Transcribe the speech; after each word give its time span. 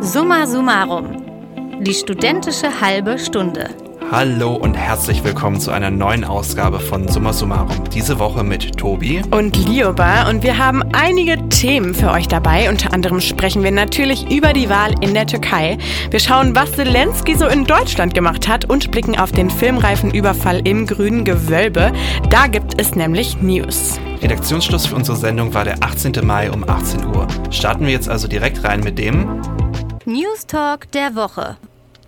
Summa 0.00 0.46
summarum. 0.46 1.24
Die 1.80 1.92
studentische 1.92 2.80
halbe 2.80 3.18
Stunde. 3.18 3.70
Hallo 4.12 4.54
und 4.54 4.74
herzlich 4.74 5.24
willkommen 5.24 5.60
zu 5.60 5.72
einer 5.72 5.90
neuen 5.90 6.24
Ausgabe 6.24 6.78
von 6.78 7.08
Summa 7.08 7.32
Summarum. 7.32 7.82
Diese 7.92 8.20
Woche 8.20 8.44
mit 8.44 8.78
Tobi 8.78 9.22
und 9.32 9.56
Lioba 9.56 10.30
und 10.30 10.44
wir 10.44 10.56
haben 10.56 10.84
einige 10.92 11.48
Themen 11.48 11.94
für 11.94 12.12
euch 12.12 12.28
dabei. 12.28 12.70
Unter 12.70 12.94
anderem 12.94 13.20
sprechen 13.20 13.64
wir 13.64 13.72
natürlich 13.72 14.30
über 14.30 14.52
die 14.52 14.70
Wahl 14.70 14.94
in 15.00 15.14
der 15.14 15.26
Türkei. 15.26 15.78
Wir 16.10 16.20
schauen, 16.20 16.54
was 16.54 16.72
Zelensky 16.72 17.34
so 17.34 17.48
in 17.48 17.64
Deutschland 17.64 18.14
gemacht 18.14 18.46
hat 18.46 18.66
und 18.66 18.92
blicken 18.92 19.18
auf 19.18 19.32
den 19.32 19.50
filmreifen 19.50 20.14
Überfall 20.14 20.60
im 20.66 20.86
grünen 20.86 21.24
Gewölbe. 21.24 21.92
Da 22.30 22.46
gibt 22.46 22.80
es 22.80 22.94
nämlich 22.94 23.42
News. 23.42 23.98
Redaktionsschluss 24.22 24.86
für 24.86 24.94
unsere 24.94 25.16
Sendung 25.16 25.52
war 25.54 25.64
der 25.64 25.82
18. 25.82 26.12
Mai 26.22 26.50
um 26.50 26.68
18 26.68 27.04
Uhr. 27.04 27.26
Starten 27.50 27.84
wir 27.84 27.92
jetzt 27.92 28.08
also 28.08 28.28
direkt 28.28 28.64
rein 28.64 28.80
mit 28.80 28.98
dem 28.98 29.42
News 30.08 30.46
Talk 30.46 30.90
der 30.92 31.14
Woche. 31.16 31.58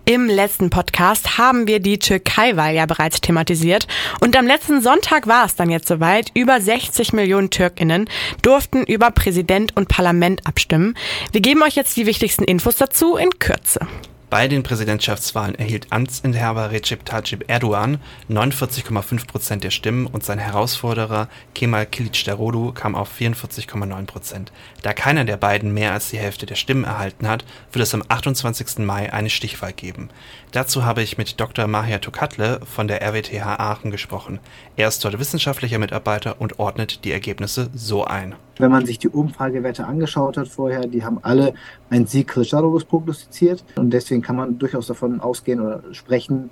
Im 0.07 0.27
letzten 0.27 0.71
Podcast 0.71 1.37
haben 1.37 1.67
wir 1.67 1.81
die 1.81 1.99
Türkei-Wahl 1.99 2.75
ja 2.75 2.87
bereits 2.87 3.21
thematisiert 3.21 3.87
und 4.23 4.39
am 4.39 4.47
letzten 4.47 4.81
Sonntag 4.81 5.27
war 5.27 5.45
es 5.45 5.55
dann 5.55 5.69
jetzt 5.69 5.87
soweit. 5.87 6.31
Über 6.33 6.63
60 6.63 7.13
Millionen 7.13 7.51
Türkinnen 7.51 8.09
durften 8.41 8.85
über 8.85 9.11
Präsident 9.11 9.77
und 9.77 9.89
Parlament 9.89 10.47
abstimmen. 10.47 10.97
Wir 11.33 11.43
geben 11.43 11.63
euch 11.63 11.77
jetzt 11.77 11.95
die 11.99 12.07
wichtigsten 12.07 12.45
Infos 12.45 12.77
dazu 12.77 13.17
in 13.17 13.39
Kürze. 13.39 13.81
Bei 14.31 14.47
den 14.47 14.63
Präsidentschaftswahlen 14.63 15.57
erhielt 15.57 15.89
Amtsinhaber 15.91 16.71
Recep 16.71 17.05
Tayyip 17.05 17.47
Erdogan 17.49 17.99
49,5 18.31 19.27
Prozent 19.27 19.65
der 19.65 19.73
Stimmen 19.73 20.07
und 20.07 20.25
sein 20.25 20.39
Herausforderer 20.39 21.29
Kemal 21.53 21.83
Kılıçdaroğlu 21.83 22.73
kam 22.73 22.95
auf 22.95 23.11
44,9 23.19 24.07
Prozent. 24.07 24.53
Da 24.83 24.93
keiner 24.93 25.25
der 25.25 25.37
beiden 25.37 25.75
mehr 25.75 25.93
als 25.93 26.11
die 26.11 26.19
Hälfte 26.19 26.47
der 26.47 26.55
Stimmen 26.55 26.85
erhalten 26.85 27.27
hat, 27.27 27.45
wird 27.73 27.83
es 27.83 27.93
am 27.93 28.05
28. 28.07 28.79
Mai 28.79 29.13
eine 29.13 29.31
Stichwahl 29.31 29.73
geben. 29.73 30.11
Dazu 30.53 30.85
habe 30.85 31.01
ich 31.01 31.17
mit 31.17 31.39
Dr. 31.41 31.69
Mahir 31.69 32.01
Tokatle 32.01 32.59
von 32.65 32.89
der 32.89 33.03
RWTH 33.03 33.61
Aachen 33.61 33.93
gesprochen. 33.93 34.41
Er 34.75 34.89
ist 34.89 35.05
dort 35.05 35.17
wissenschaftlicher 35.21 35.79
Mitarbeiter 35.79 36.41
und 36.41 36.59
ordnet 36.59 37.05
die 37.05 37.13
Ergebnisse 37.13 37.71
so 37.73 38.05
ein. 38.05 38.35
Wenn 38.59 38.73
man 38.73 38.85
sich 38.85 38.99
die 38.99 39.09
Umfragewerte 39.09 39.87
angeschaut 39.87 40.37
hat 40.37 40.49
vorher, 40.49 40.89
die 40.89 41.05
haben 41.05 41.21
alle 41.23 41.55
einen 41.89 42.09
Sieg 42.09 42.33
Kılıçdaroğlu's 42.33 42.85
prognostiziert 42.85 43.65
und 43.77 43.91
deswegen 43.91 44.23
kann 44.23 44.35
man 44.35 44.59
durchaus 44.59 44.89
davon 44.89 45.21
ausgehen 45.21 45.61
oder 45.61 45.83
sprechen, 45.93 46.51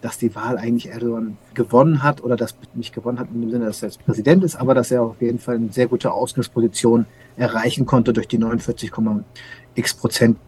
dass 0.00 0.16
die 0.16 0.32
Wahl 0.36 0.56
eigentlich 0.56 0.88
Erdogan 0.88 1.36
gewonnen 1.54 2.04
hat 2.04 2.22
oder 2.22 2.36
dass 2.36 2.54
nicht 2.74 2.94
gewonnen 2.94 3.18
hat 3.18 3.28
in 3.34 3.40
dem 3.40 3.50
Sinne, 3.50 3.66
dass 3.66 3.82
er 3.82 3.88
jetzt 3.88 4.04
Präsident 4.04 4.44
ist, 4.44 4.54
aber 4.54 4.74
dass 4.74 4.92
er 4.92 5.02
auf 5.02 5.20
jeden 5.20 5.40
Fall 5.40 5.56
eine 5.56 5.72
sehr 5.72 5.88
gute 5.88 6.12
Ausgangsposition 6.12 7.04
erreichen 7.36 7.84
konnte 7.84 8.12
durch 8.12 8.28
die 8.28 8.38
49,x 8.38 9.94
Prozent 9.94 10.38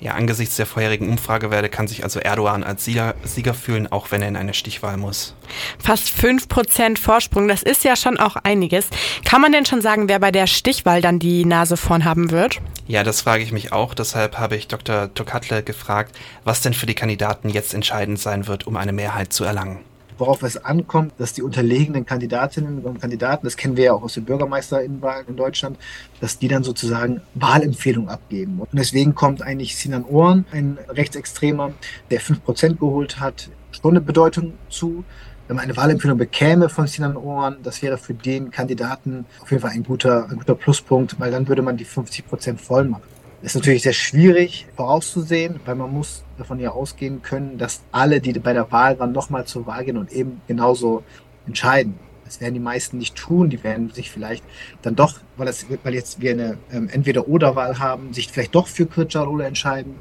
ja, 0.00 0.12
angesichts 0.12 0.56
der 0.56 0.64
vorherigen 0.66 1.08
Umfragewerte 1.08 1.68
kann 1.68 1.86
sich 1.86 2.04
also 2.04 2.20
Erdogan 2.20 2.64
als 2.64 2.84
Sieger, 2.84 3.14
Sieger 3.22 3.52
fühlen, 3.52 3.90
auch 3.92 4.10
wenn 4.10 4.22
er 4.22 4.28
in 4.28 4.36
eine 4.36 4.54
Stichwahl 4.54 4.96
muss. 4.96 5.34
Fast 5.78 6.08
5% 6.08 6.98
Vorsprung, 6.98 7.48
das 7.48 7.62
ist 7.62 7.84
ja 7.84 7.96
schon 7.96 8.16
auch 8.18 8.36
einiges. 8.36 8.88
Kann 9.26 9.42
man 9.42 9.52
denn 9.52 9.66
schon 9.66 9.82
sagen, 9.82 10.08
wer 10.08 10.18
bei 10.18 10.32
der 10.32 10.46
Stichwahl 10.46 11.02
dann 11.02 11.18
die 11.18 11.44
Nase 11.44 11.76
vorn 11.76 12.06
haben 12.06 12.30
wird? 12.30 12.60
Ja, 12.86 13.04
das 13.04 13.20
frage 13.20 13.42
ich 13.42 13.52
mich 13.52 13.72
auch. 13.72 13.94
Deshalb 13.94 14.38
habe 14.38 14.56
ich 14.56 14.68
Dr. 14.68 15.12
Tokatle 15.12 15.62
gefragt, 15.62 16.16
was 16.44 16.62
denn 16.62 16.72
für 16.72 16.86
die 16.86 16.94
Kandidaten 16.94 17.50
jetzt 17.50 17.74
entscheidend 17.74 18.18
sein 18.18 18.46
wird, 18.46 18.66
um 18.66 18.76
eine 18.76 18.92
Mehrheit 18.92 19.32
zu 19.32 19.44
erlangen 19.44 19.80
worauf 20.20 20.42
es 20.42 20.62
ankommt, 20.62 21.14
dass 21.18 21.32
die 21.32 21.42
unterlegenen 21.42 22.04
Kandidatinnen 22.04 22.80
und 22.80 23.00
Kandidaten, 23.00 23.46
das 23.46 23.56
kennen 23.56 23.76
wir 23.76 23.84
ja 23.84 23.92
auch 23.94 24.02
aus 24.02 24.14
den 24.14 24.24
Bürgermeisterinnenwahlen 24.24 25.26
in 25.28 25.36
Deutschland, 25.36 25.78
dass 26.20 26.38
die 26.38 26.48
dann 26.48 26.62
sozusagen 26.62 27.22
Wahlempfehlungen 27.34 28.10
abgeben. 28.10 28.60
Und 28.60 28.68
deswegen 28.72 29.14
kommt 29.14 29.42
eigentlich 29.42 29.76
Sinan 29.76 30.04
Ohren, 30.04 30.44
ein 30.52 30.78
Rechtsextremer, 30.88 31.72
der 32.10 32.20
5% 32.20 32.76
geholt 32.76 33.18
hat, 33.18 33.48
schon 33.72 33.92
eine 33.92 34.00
Bedeutung 34.00 34.52
zu. 34.68 35.04
Wenn 35.48 35.56
man 35.56 35.64
eine 35.64 35.76
Wahlempfehlung 35.76 36.16
bekäme 36.16 36.68
von 36.68 36.86
Sinan 36.86 37.16
Ohren, 37.16 37.56
das 37.62 37.82
wäre 37.82 37.98
für 37.98 38.14
den 38.14 38.52
Kandidaten 38.52 39.24
auf 39.40 39.50
jeden 39.50 39.62
Fall 39.62 39.72
ein 39.72 39.82
guter, 39.82 40.28
ein 40.30 40.36
guter 40.36 40.54
Pluspunkt, 40.54 41.18
weil 41.18 41.32
dann 41.32 41.48
würde 41.48 41.62
man 41.62 41.76
die 41.76 41.86
50% 41.86 42.58
voll 42.58 42.84
machen. 42.84 43.02
Ist 43.42 43.54
natürlich 43.54 43.82
sehr 43.82 43.94
schwierig 43.94 44.66
vorauszusehen, 44.76 45.60
weil 45.64 45.74
man 45.74 45.90
muss 45.92 46.24
davon 46.36 46.58
ja 46.58 46.72
ausgehen 46.72 47.22
können, 47.22 47.56
dass 47.56 47.80
alle, 47.90 48.20
die 48.20 48.32
bei 48.38 48.52
der 48.52 48.70
Wahl 48.70 48.98
waren, 48.98 49.12
nochmal 49.12 49.46
zur 49.46 49.66
Wahl 49.66 49.84
gehen 49.84 49.96
und 49.96 50.12
eben 50.12 50.42
genauso 50.46 51.02
entscheiden. 51.46 51.98
Das 52.26 52.40
werden 52.40 52.54
die 52.54 52.60
meisten 52.60 52.98
nicht 52.98 53.16
tun. 53.16 53.50
Die 53.50 53.64
werden 53.64 53.90
sich 53.90 54.10
vielleicht 54.10 54.44
dann 54.82 54.94
doch, 54.94 55.14
weil, 55.36 55.46
das, 55.46 55.66
weil 55.82 55.94
jetzt 55.94 56.20
wir 56.20 56.32
eine 56.32 56.58
ähm, 56.70 56.88
Entweder-Oder-Wahl 56.88 57.78
haben, 57.78 58.12
sich 58.12 58.28
vielleicht 58.28 58.54
doch 58.54 58.68
für 58.68 58.84
Kılıçdaroğlu 58.84 59.42
entscheiden. 59.42 59.94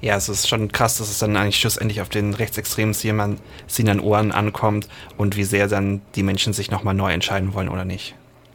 Ja, 0.00 0.16
es 0.16 0.28
ist 0.28 0.48
schon 0.48 0.70
krass, 0.70 0.98
dass 0.98 1.10
es 1.10 1.18
dann 1.18 1.36
eigentlich 1.36 1.58
schlussendlich 1.58 2.00
auf 2.02 2.08
den 2.08 2.34
rechtsextremen 2.34 2.94
Sinan 2.94 4.00
Ohren 4.00 4.30
ankommt 4.30 4.88
und 5.16 5.36
wie 5.36 5.42
sehr 5.42 5.66
dann 5.66 6.02
die 6.14 6.22
Menschen 6.22 6.52
sich 6.52 6.70
nochmal 6.70 6.94
neu 6.94 7.12
entscheiden 7.12 7.52
wollen 7.52 7.68
oder 7.68 7.84
nicht. 7.84 8.14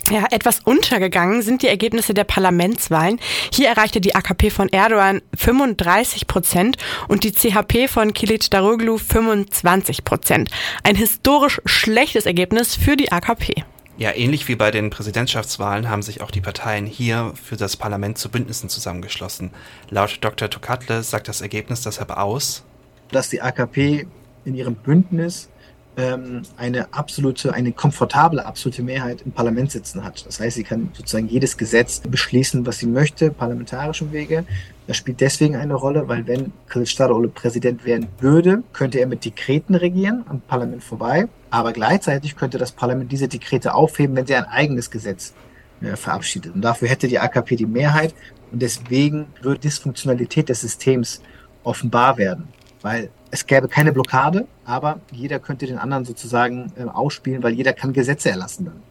Ja, 0.09 0.27
etwas 0.31 0.59
untergegangen 0.59 1.41
sind 1.41 1.61
die 1.61 1.67
Ergebnisse 1.67 2.13
der 2.13 2.25
Parlamentswahlen. 2.25 3.19
Hier 3.53 3.69
erreichte 3.69 4.01
die 4.01 4.15
AKP 4.15 4.49
von 4.49 4.67
Erdogan 4.67 5.21
35 5.37 6.27
Prozent 6.27 6.77
und 7.07 7.23
die 7.23 7.31
CHP 7.31 7.87
von 7.87 8.13
Kilit 8.13 8.53
Daroglu 8.53 8.97
25 8.97 10.03
Prozent. 10.03 10.49
Ein 10.83 10.95
historisch 10.95 11.61
schlechtes 11.65 12.25
Ergebnis 12.25 12.75
für 12.75 12.97
die 12.97 13.13
AKP. 13.13 13.63
Ja, 13.95 14.13
ähnlich 14.13 14.47
wie 14.49 14.55
bei 14.55 14.71
den 14.71 14.89
Präsidentschaftswahlen 14.89 15.89
haben 15.89 16.01
sich 16.01 16.19
auch 16.19 16.31
die 16.31 16.41
Parteien 16.41 16.85
hier 16.85 17.31
für 17.41 17.55
das 17.55 17.77
Parlament 17.77 18.17
zu 18.17 18.29
Bündnissen 18.29 18.67
zusammengeschlossen. 18.67 19.51
Laut 19.89 20.17
Dr. 20.19 20.49
Tokatle 20.49 21.03
sagt 21.03 21.29
das 21.29 21.41
Ergebnis 21.41 21.81
deshalb 21.81 22.09
aus, 22.09 22.63
dass 23.11 23.29
die 23.29 23.41
AKP 23.41 24.07
in 24.43 24.55
ihrem 24.55 24.75
Bündnis 24.75 25.49
ähm, 25.97 26.41
eine 26.57 26.93
absolute, 26.93 27.53
eine 27.53 27.71
komfortable 27.71 28.45
absolute 28.45 28.81
Mehrheit 28.81 29.21
im 29.21 29.31
Parlament 29.31 29.71
sitzen 29.71 30.03
hat. 30.03 30.25
Das 30.25 30.39
heißt, 30.39 30.55
sie 30.55 30.63
kann 30.63 30.89
sozusagen 30.93 31.27
jedes 31.27 31.57
Gesetz 31.57 31.99
beschließen, 31.99 32.65
was 32.65 32.79
sie 32.79 32.87
möchte, 32.87 33.31
parlamentarischem 33.31 34.11
Wege. 34.11 34.45
Das 34.87 34.97
spielt 34.97 35.21
deswegen 35.21 35.55
eine 35.55 35.75
Rolle, 35.75 36.07
weil 36.07 36.27
wenn 36.27 36.51
Kılıçdaroğlu 36.69 37.29
Präsident 37.29 37.85
werden 37.85 38.07
würde, 38.19 38.63
könnte 38.73 38.99
er 38.99 39.07
mit 39.07 39.23
Dekreten 39.23 39.75
regieren, 39.75 40.25
am 40.27 40.41
Parlament 40.41 40.83
vorbei. 40.83 41.27
Aber 41.51 41.71
gleichzeitig 41.71 42.35
könnte 42.35 42.57
das 42.57 42.71
Parlament 42.71 43.11
diese 43.11 43.27
Dekrete 43.27 43.75
aufheben, 43.75 44.15
wenn 44.15 44.25
sie 44.25 44.35
ein 44.35 44.45
eigenes 44.45 44.91
Gesetz 44.91 45.33
äh, 45.81 45.95
verabschiedet. 45.95 46.53
Und 46.55 46.61
dafür 46.61 46.89
hätte 46.89 47.07
die 47.07 47.19
AKP 47.19 47.55
die 47.55 47.65
Mehrheit. 47.65 48.13
Und 48.51 48.61
deswegen 48.61 49.27
wird 49.41 49.63
Dysfunktionalität 49.63 50.49
des 50.49 50.61
Systems 50.61 51.21
offenbar 51.63 52.17
werden. 52.17 52.47
Weil 52.81 53.09
es 53.33 53.47
gäbe 53.47 53.67
keine 53.67 53.91
Blockade, 53.91 54.47
aber 54.63 54.99
jeder 55.11 55.39
könnte 55.39 55.65
den 55.65 55.79
anderen 55.79 56.05
sozusagen 56.05 56.71
äh, 56.77 56.83
ausspielen, 56.83 57.41
weil 57.41 57.53
jeder 57.53 57.73
kann 57.73 57.91
Gesetze 57.91 58.29
erlassen 58.29 58.65
dann. 58.65 58.83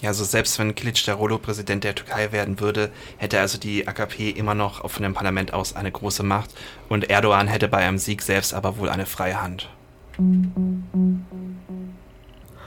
Ja, 0.00 0.08
also 0.08 0.24
selbst 0.24 0.58
wenn 0.58 0.74
Kilic 0.74 1.04
der 1.04 1.14
Rolo 1.14 1.36
Präsident 1.36 1.84
der 1.84 1.94
Türkei 1.94 2.32
werden 2.32 2.60
würde, 2.60 2.90
hätte 3.18 3.40
also 3.40 3.58
die 3.58 3.86
AKP 3.86 4.30
immer 4.30 4.54
noch 4.54 4.88
von 4.90 5.02
dem 5.02 5.12
Parlament 5.12 5.52
aus 5.52 5.76
eine 5.76 5.92
große 5.92 6.22
Macht 6.22 6.54
und 6.88 7.10
Erdogan 7.10 7.46
hätte 7.46 7.68
bei 7.68 7.78
einem 7.78 7.98
Sieg 7.98 8.22
selbst 8.22 8.54
aber 8.54 8.78
wohl 8.78 8.88
eine 8.88 9.04
freie 9.04 9.42
Hand 9.42 9.68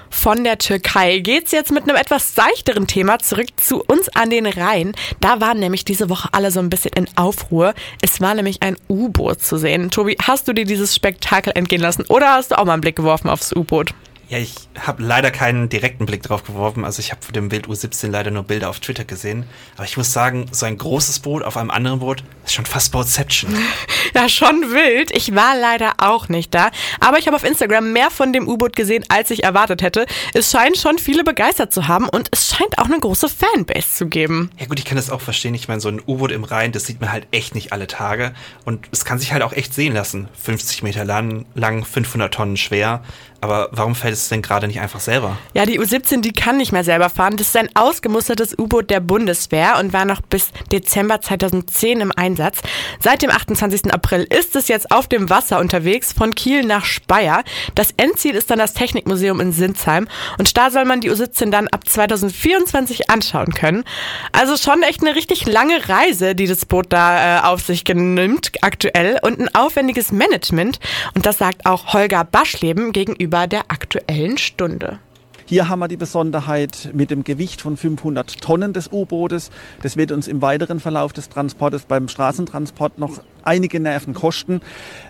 von 0.09 0.43
der 0.43 0.57
Türkei 0.57 1.19
geht's 1.19 1.51
jetzt 1.51 1.71
mit 1.71 1.83
einem 1.83 1.95
etwas 1.95 2.35
seichteren 2.35 2.87
Thema 2.87 3.19
zurück 3.19 3.47
zu 3.57 3.83
uns 3.83 4.09
an 4.09 4.29
den 4.29 4.45
Rhein. 4.45 4.93
Da 5.19 5.41
waren 5.41 5.59
nämlich 5.59 5.85
diese 5.85 6.09
Woche 6.09 6.29
alle 6.31 6.51
so 6.51 6.59
ein 6.59 6.69
bisschen 6.69 6.91
in 6.93 7.07
Aufruhr. 7.15 7.73
Es 8.01 8.21
war 8.21 8.33
nämlich 8.33 8.63
ein 8.63 8.77
U-Boot 8.89 9.41
zu 9.41 9.57
sehen. 9.57 9.91
Tobi, 9.91 10.17
hast 10.21 10.47
du 10.47 10.53
dir 10.53 10.65
dieses 10.65 10.95
Spektakel 10.95 11.53
entgehen 11.55 11.81
lassen 11.81 12.05
oder 12.09 12.33
hast 12.33 12.51
du 12.51 12.57
auch 12.57 12.65
mal 12.65 12.73
einen 12.73 12.81
Blick 12.81 12.95
geworfen 12.95 13.29
aufs 13.29 13.53
U-Boot? 13.53 13.93
Ja, 14.29 14.39
ich 14.39 14.55
habe 14.77 15.01
leider 15.03 15.31
keinen 15.31 15.69
direkten 15.69 16.05
Blick 16.05 16.21
drauf 16.21 16.43
geworfen. 16.43 16.83
Also 16.83 16.99
ich 16.99 17.11
habe 17.11 17.21
von 17.21 17.31
dem 17.31 17.47
Bild 17.47 17.67
U17 17.67 18.09
leider 18.09 18.29
nur 18.29 18.43
Bilder 18.43 18.69
auf 18.69 18.81
Twitter 18.81 19.05
gesehen. 19.05 19.45
Aber 19.77 19.85
ich 19.85 19.95
muss 19.95 20.11
sagen, 20.11 20.47
so 20.51 20.65
ein 20.65 20.77
großes 20.77 21.19
Boot 21.19 21.43
auf 21.43 21.55
einem 21.55 21.71
anderen 21.71 21.99
Boot 21.99 22.23
ist 22.43 22.53
schon 22.53 22.65
fast 22.65 22.91
Boatception. 22.91 23.55
Ja, 24.17 24.27
schon 24.27 24.71
wild. 24.71 25.15
Ich 25.15 25.35
war 25.35 25.55
leider 25.55 25.93
auch 25.99 26.27
nicht 26.27 26.51
da. 26.55 26.71
Aber 26.99 27.19
ich 27.19 27.27
habe 27.27 27.35
auf 27.35 27.43
Instagram 27.43 27.93
mehr 27.93 28.09
von 28.09 28.33
dem 28.33 28.47
U-Boot 28.47 28.75
gesehen, 28.75 29.05
als 29.09 29.29
ich 29.29 29.43
erwartet 29.43 29.83
hätte. 29.83 30.07
Es 30.33 30.49
scheint 30.49 30.75
schon 30.75 30.97
viele 30.97 31.23
begeistert 31.23 31.71
zu 31.71 31.87
haben 31.87 32.09
und 32.09 32.27
es 32.31 32.47
scheint 32.47 32.79
auch 32.79 32.85
eine 32.85 32.99
große 32.99 33.29
Fanbase 33.29 33.93
zu 33.93 34.07
geben. 34.07 34.49
Ja 34.57 34.65
gut, 34.65 34.79
ich 34.79 34.85
kann 34.85 34.95
das 34.95 35.11
auch 35.11 35.21
verstehen. 35.21 35.53
Ich 35.53 35.67
meine, 35.67 35.81
so 35.81 35.89
ein 35.89 36.01
U-Boot 36.07 36.31
im 36.31 36.45
Rhein, 36.45 36.71
das 36.71 36.85
sieht 36.85 36.99
man 36.99 37.11
halt 37.11 37.27
echt 37.29 37.53
nicht 37.53 37.73
alle 37.73 37.85
Tage. 37.85 38.33
Und 38.65 38.87
es 38.91 39.05
kann 39.05 39.19
sich 39.19 39.33
halt 39.33 39.43
auch 39.43 39.53
echt 39.53 39.75
sehen 39.75 39.93
lassen. 39.93 40.29
50 40.41 40.81
Meter 40.81 41.05
lang, 41.05 41.45
lang 41.53 41.85
500 41.85 42.33
Tonnen 42.33 42.57
schwer. 42.57 43.03
Aber 43.39 43.69
warum 43.71 43.93
fällt 43.93 44.13
es 44.13 44.29
denn 44.29 44.41
gerade 44.41 44.67
nicht 44.67 44.79
einfach 44.79 44.99
selber? 44.99 45.37
Ja, 45.53 45.65
die 45.65 45.79
U-17, 45.79 46.21
die 46.21 46.33
kann 46.33 46.57
nicht 46.57 46.71
mehr 46.71 46.83
selber 46.83 47.09
fahren. 47.09 47.37
Das 47.37 47.49
ist 47.49 47.57
ein 47.57 47.69
ausgemustertes 47.75 48.57
U-Boot 48.57 48.89
der 48.89 48.99
Bundeswehr 48.99 49.77
und 49.79 49.93
war 49.93 50.05
noch 50.05 50.21
bis 50.21 50.49
Dezember 50.71 51.21
2010 51.21 52.01
im 52.01 52.11
Einsatz. 52.11 52.61
Seit 52.99 53.21
dem 53.21 53.29
28. 53.29 53.93
April 53.93 54.06
ist 54.11 54.55
es 54.55 54.67
jetzt 54.67 54.91
auf 54.91 55.07
dem 55.07 55.29
Wasser 55.29 55.59
unterwegs 55.59 56.13
von 56.13 56.35
Kiel 56.35 56.63
nach 56.63 56.85
Speyer. 56.85 57.43
Das 57.75 57.89
Endziel 57.97 58.35
ist 58.35 58.49
dann 58.49 58.59
das 58.59 58.73
Technikmuseum 58.73 59.39
in 59.39 59.51
Sinsheim 59.51 60.07
und 60.37 60.57
da 60.57 60.71
soll 60.71 60.85
man 60.85 61.01
die 61.01 61.09
U-17 61.09 61.51
dann 61.51 61.67
ab 61.67 61.87
2024 61.87 63.09
anschauen 63.09 63.53
können. 63.53 63.83
Also 64.31 64.57
schon 64.57 64.83
echt 64.83 65.01
eine 65.01 65.15
richtig 65.15 65.45
lange 65.45 65.89
Reise, 65.89 66.35
die 66.35 66.47
das 66.47 66.65
Boot 66.65 66.87
da 66.89 67.39
äh, 67.39 67.41
auf 67.43 67.61
sich 67.61 67.83
nimmt 67.87 68.51
aktuell 68.61 69.19
und 69.21 69.39
ein 69.39 69.53
aufwendiges 69.55 70.11
Management. 70.11 70.79
Und 71.13 71.25
das 71.25 71.37
sagt 71.37 71.65
auch 71.65 71.93
Holger 71.93 72.23
Baschleben 72.23 72.91
gegenüber 72.91 73.47
der 73.47 73.65
aktuellen 73.69 74.37
Stunde. 74.37 74.99
Hier 75.49 75.69
haben 75.69 75.79
wir 75.79 75.87
die 75.87 75.95
Besonderheit 75.95 76.89
mit 76.91 77.09
dem 77.09 77.23
Gewicht 77.23 77.61
von 77.61 77.77
500 77.77 78.41
Tonnen 78.41 78.73
des 78.73 78.91
U-Bootes. 78.91 79.49
Das 79.81 79.95
wird 79.95 80.11
uns 80.11 80.27
im 80.27 80.41
weiteren 80.41 80.81
Verlauf 80.81 81.13
des 81.13 81.29
Transportes 81.29 81.85
beim 81.85 82.09
Straßentransport 82.09 82.99
noch 82.99 83.21
einige 83.43 83.79
Nerven 83.79 84.13
kosten. 84.13 84.59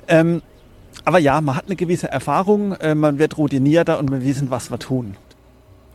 Ähm, 0.08 0.44
aber 1.06 1.18
ja, 1.18 1.42
man 1.42 1.56
hat 1.56 1.66
eine 1.66 1.76
gewisse 1.76 2.12
Erfahrung, 2.12 2.74
äh, 2.74 2.94
man 2.94 3.18
wird 3.18 3.40
routinierter 3.40 3.98
und 3.98 4.12
wir 4.12 4.24
wissen, 4.24 4.52
was 4.52 4.70
wir 4.70 4.78
tun. 4.78 5.18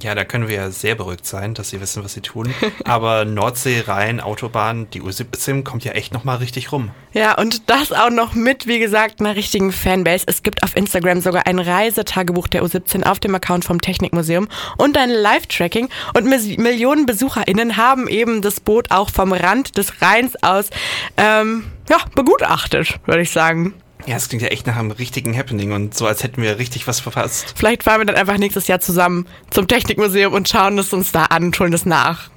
Ja, 0.03 0.15
da 0.17 0.25
können 0.25 0.49
wir 0.49 0.57
ja 0.57 0.71
sehr 0.71 0.97
beruhigt 0.97 1.25
sein, 1.27 1.55
dass 1.55 1.71
sie 1.71 1.81
wissen, 1.81 2.03
was 2.03 2.15
sie 2.15 2.21
tun. 2.21 2.53
Aber 2.85 3.25
Nordsee, 3.25 3.85
Rhein, 3.87 4.21
Autobahn, 4.21 4.89
die 4.91 5.01
U17 5.01 5.63
kommt 5.63 5.85
ja 5.85 5.93
echt 5.93 6.13
nochmal 6.13 6.39
richtig 6.39 6.73
rum. 6.73 6.91
Ja, 7.13 7.39
und 7.39 7.71
das 7.71 7.93
auch 7.93 8.11
noch 8.11 8.35
mit, 8.35 8.67
wie 8.67 8.79
gesagt, 8.79 9.21
einer 9.21 9.37
richtigen 9.37 9.71
Fanbase. 9.71 10.25
Es 10.27 10.43
gibt 10.43 10.63
auf 10.63 10.77
Instagram 10.77 11.21
sogar 11.21 11.47
ein 11.47 11.59
Reisetagebuch 11.59 12.49
der 12.49 12.65
U17 12.65 13.05
auf 13.05 13.21
dem 13.21 13.35
Account 13.35 13.65
vom 13.65 13.81
Technikmuseum 13.81 14.49
und 14.77 14.99
ein 14.99 15.11
Live-Tracking. 15.11 15.89
Und 16.15 16.27
Millionen 16.27 17.07
BesucherInnen 17.07 17.77
haben 17.77 18.09
eben 18.09 18.43
das 18.43 18.61
Boot 18.61 18.91
auch 18.91 19.11
vom 19.11 19.33
Rand 19.33 19.79
des 19.79 20.03
Rheins 20.03 20.35
aus 20.43 20.71
ähm, 21.17 21.71
ja, 21.89 21.99
begutachtet, 22.15 22.99
würde 23.07 23.23
ich 23.23 23.31
sagen. 23.31 23.75
Ja, 24.07 24.17
es 24.17 24.29
klingt 24.29 24.43
ja 24.43 24.49
echt 24.49 24.67
nach 24.67 24.77
einem 24.77 24.91
richtigen 24.91 25.37
Happening 25.37 25.73
und 25.73 25.97
so, 25.97 26.07
als 26.07 26.23
hätten 26.23 26.43
wir 26.43 26.59
richtig 26.59 26.87
was 26.87 27.01
verpasst. 27.01 27.55
Vielleicht 27.57 27.85
fahren 27.85 28.01
wir 28.01 28.07
dann 28.07 28.17
einfach 28.17 28.37
nächstes 28.39 28.67
Jahr 28.67 28.81
zusammen 28.81 29.27
zum 29.51 29.69
Technikmuseum 29.69 30.33
und 30.33 30.49
schauen 30.49 30.79
es 30.79 30.93
uns 30.93 31.13
da 31.13 31.25
an 31.25 31.45
und 31.45 31.61
holen 31.61 31.73
es 31.73 31.87
nach. 31.87 32.31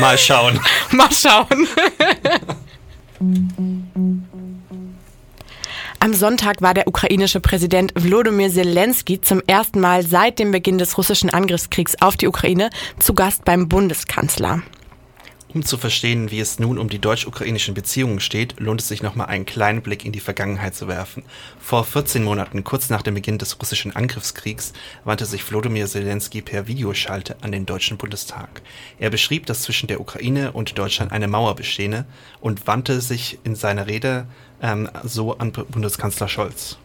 Mal 0.00 0.18
schauen. 0.18 0.58
Mal 0.90 1.12
schauen. 1.12 1.68
Am 6.00 6.14
Sonntag 6.14 6.62
war 6.62 6.74
der 6.74 6.88
ukrainische 6.88 7.40
Präsident 7.40 7.92
Wlodomir 7.94 8.50
Zelensky 8.50 9.20
zum 9.20 9.42
ersten 9.46 9.80
Mal 9.80 10.04
seit 10.04 10.38
dem 10.38 10.52
Beginn 10.52 10.78
des 10.78 10.98
russischen 10.98 11.30
Angriffskriegs 11.30 12.00
auf 12.00 12.16
die 12.16 12.28
Ukraine 12.28 12.70
zu 12.98 13.14
Gast 13.14 13.44
beim 13.44 13.68
Bundeskanzler. 13.68 14.62
Um 15.56 15.64
zu 15.64 15.78
verstehen, 15.78 16.30
wie 16.30 16.40
es 16.40 16.58
nun 16.58 16.76
um 16.76 16.90
die 16.90 16.98
deutsch-ukrainischen 16.98 17.72
Beziehungen 17.72 18.20
steht, 18.20 18.60
lohnt 18.60 18.82
es 18.82 18.88
sich 18.88 19.02
nochmal 19.02 19.28
einen 19.28 19.46
kleinen 19.46 19.80
Blick 19.80 20.04
in 20.04 20.12
die 20.12 20.20
Vergangenheit 20.20 20.74
zu 20.74 20.86
werfen. 20.86 21.22
Vor 21.58 21.82
14 21.82 22.22
Monaten, 22.22 22.62
kurz 22.62 22.90
nach 22.90 23.00
dem 23.00 23.14
Beginn 23.14 23.38
des 23.38 23.58
russischen 23.58 23.96
Angriffskriegs, 23.96 24.74
wandte 25.04 25.24
sich 25.24 25.50
Wlodomir 25.50 25.86
Zelensky 25.86 26.42
per 26.42 26.66
Videoschalte 26.66 27.36
an 27.40 27.52
den 27.52 27.64
Deutschen 27.64 27.96
Bundestag. 27.96 28.60
Er 28.98 29.08
beschrieb, 29.08 29.46
dass 29.46 29.62
zwischen 29.62 29.86
der 29.86 29.98
Ukraine 29.98 30.52
und 30.52 30.76
Deutschland 30.76 31.10
eine 31.10 31.26
Mauer 31.26 31.56
bestehe 31.56 32.04
und 32.42 32.66
wandte 32.66 33.00
sich 33.00 33.38
in 33.44 33.54
seiner 33.54 33.86
Rede 33.86 34.26
ähm, 34.60 34.90
so 35.04 35.38
an 35.38 35.52
Bundeskanzler 35.52 36.28
Scholz. 36.28 36.76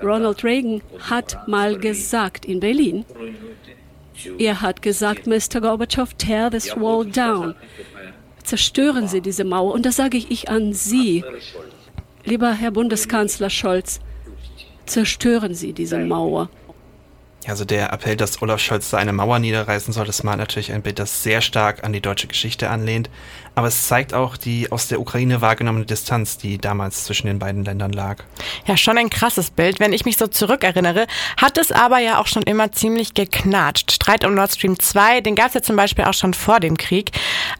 Ronald 0.00 0.44
Reagan 0.44 0.82
hat 1.00 1.48
mal 1.48 1.76
gesagt 1.76 2.44
in 2.44 2.60
Berlin, 2.60 3.04
er 4.38 4.60
hat 4.60 4.82
gesagt, 4.82 5.26
Mr. 5.26 5.60
Gorbachev, 5.60 6.14
tear 6.18 6.50
this 6.50 6.76
wall 6.76 7.04
down 7.04 7.54
zerstören 8.44 9.08
Sie 9.08 9.20
diese 9.20 9.44
Mauer. 9.44 9.74
Und 9.74 9.86
das 9.86 9.96
sage 9.96 10.18
ich 10.18 10.48
an 10.48 10.72
Sie, 10.72 11.24
lieber 12.24 12.52
Herr 12.52 12.70
Bundeskanzler 12.70 13.50
Scholz, 13.50 14.00
zerstören 14.86 15.54
Sie 15.54 15.72
diese 15.72 15.98
Mauer. 15.98 16.48
Also 17.46 17.64
der 17.64 17.92
Appell, 17.92 18.16
dass 18.16 18.42
Olaf 18.42 18.60
Scholz 18.60 18.90
da 18.90 18.98
eine 18.98 19.14
Mauer 19.14 19.38
niederreißen 19.38 19.94
soll, 19.94 20.04
das 20.04 20.22
malt 20.22 20.38
natürlich 20.38 20.72
ein 20.72 20.82
Bild, 20.82 20.98
das 20.98 21.22
sehr 21.22 21.40
stark 21.40 21.84
an 21.84 21.92
die 21.92 22.02
deutsche 22.02 22.26
Geschichte 22.26 22.68
anlehnt. 22.68 23.08
Aber 23.54 23.68
es 23.68 23.88
zeigt 23.88 24.14
auch 24.14 24.36
die 24.36 24.70
aus 24.70 24.88
der 24.88 25.00
Ukraine 25.00 25.40
wahrgenommene 25.40 25.84
Distanz, 25.84 26.38
die 26.38 26.58
damals 26.58 27.04
zwischen 27.04 27.26
den 27.26 27.38
beiden 27.38 27.64
Ländern 27.64 27.92
lag. 27.92 28.22
Ja, 28.66 28.76
schon 28.76 28.96
ein 28.96 29.10
krasses 29.10 29.50
Bild. 29.50 29.80
Wenn 29.80 29.92
ich 29.92 30.04
mich 30.04 30.16
so 30.16 30.26
zurückerinnere, 30.26 31.06
hat 31.36 31.58
es 31.58 31.72
aber 31.72 31.98
ja 31.98 32.18
auch 32.18 32.26
schon 32.26 32.42
immer 32.44 32.72
ziemlich 32.72 33.14
geknatscht. 33.14 33.92
Streit 33.92 34.24
um 34.24 34.34
Nord 34.34 34.52
Stream 34.52 34.78
2, 34.78 35.20
den 35.20 35.34
gab 35.34 35.48
es 35.48 35.54
ja 35.54 35.62
zum 35.62 35.76
Beispiel 35.76 36.04
auch 36.04 36.14
schon 36.14 36.32
vor 36.32 36.60
dem 36.60 36.76
Krieg. 36.76 37.10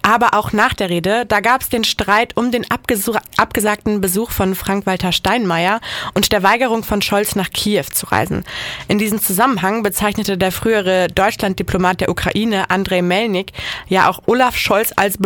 Aber 0.03 0.35
auch 0.35 0.53
nach 0.53 0.75
der 0.75 0.91
Rede, 0.91 1.27
da 1.27 1.41
gab 1.41 1.63
es 1.63 1.69
den 1.69 1.85
Streit 1.85 2.37
um 2.37 2.51
den 2.51 2.67
abgesagten 2.71 4.01
Besuch 4.01 4.31
von 4.31 4.55
Frank-Walter 4.55 5.13
Steinmeier 5.13 5.81
und 6.15 6.33
der 6.33 6.43
Weigerung 6.43 6.85
von 6.85 7.03
Scholz 7.03 7.35
nach 7.35 7.51
Kiew 7.51 7.85
zu 7.93 8.07
reisen. 8.07 8.45
In 8.89 8.99
diesem 8.99 9.21
Zusammenhang 9.21 9.83
bezeichnete 9.83 10.39
der 10.39 10.53
frühere 10.53 11.09
Deutschlanddiplomat 11.09 12.01
der 12.01 12.09
Ukraine, 12.09 12.71
Andrei 12.71 13.03
Melnik, 13.03 13.53
ja 13.89 14.09
auch 14.09 14.21
Olaf 14.27 14.57
Scholz 14.57 14.93
als 14.97 15.19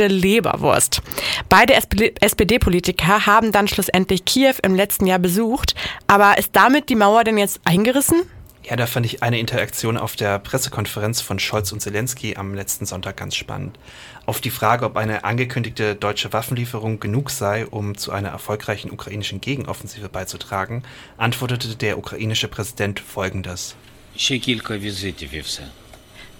beleidigte 0.00 0.06
Leberwurst. 0.06 1.02
Beide 1.48 1.74
SPD-Politiker 1.74 3.26
haben 3.26 3.52
dann 3.52 3.68
schlussendlich 3.68 4.24
Kiew 4.24 4.54
im 4.62 4.74
letzten 4.74 5.06
Jahr 5.06 5.18
besucht. 5.18 5.74
Aber 6.06 6.38
ist 6.38 6.50
damit 6.54 6.88
die 6.88 6.96
Mauer 6.96 7.24
denn 7.24 7.38
jetzt 7.38 7.60
eingerissen? 7.64 8.22
Ja, 8.62 8.76
da 8.76 8.86
fand 8.86 9.06
ich 9.06 9.22
eine 9.22 9.38
Interaktion 9.38 9.96
auf 9.96 10.16
der 10.16 10.38
Pressekonferenz 10.38 11.20
von 11.22 11.38
Scholz 11.38 11.72
und 11.72 11.80
Zelensky 11.80 12.36
am 12.36 12.54
letzten 12.54 12.84
Sonntag 12.84 13.16
ganz 13.16 13.34
spannend. 13.34 13.78
Auf 14.26 14.40
die 14.40 14.50
Frage, 14.50 14.84
ob 14.84 14.96
eine 14.96 15.24
angekündigte 15.24 15.94
deutsche 15.94 16.32
Waffenlieferung 16.32 17.00
genug 17.00 17.30
sei, 17.30 17.66
um 17.66 17.96
zu 17.96 18.12
einer 18.12 18.28
erfolgreichen 18.28 18.90
ukrainischen 18.90 19.40
Gegenoffensive 19.40 20.08
beizutragen, 20.08 20.82
antwortete 21.16 21.74
der 21.74 21.96
ukrainische 21.98 22.48
Präsident 22.48 23.00
folgendes. 23.00 23.76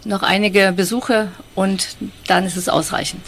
Noch 0.05 0.23
einige 0.23 0.73
Besuche 0.77 1.29
und 1.55 1.97
dann 2.27 2.45
ist 2.45 2.57
es 2.57 2.69
ausreichend. 2.69 3.23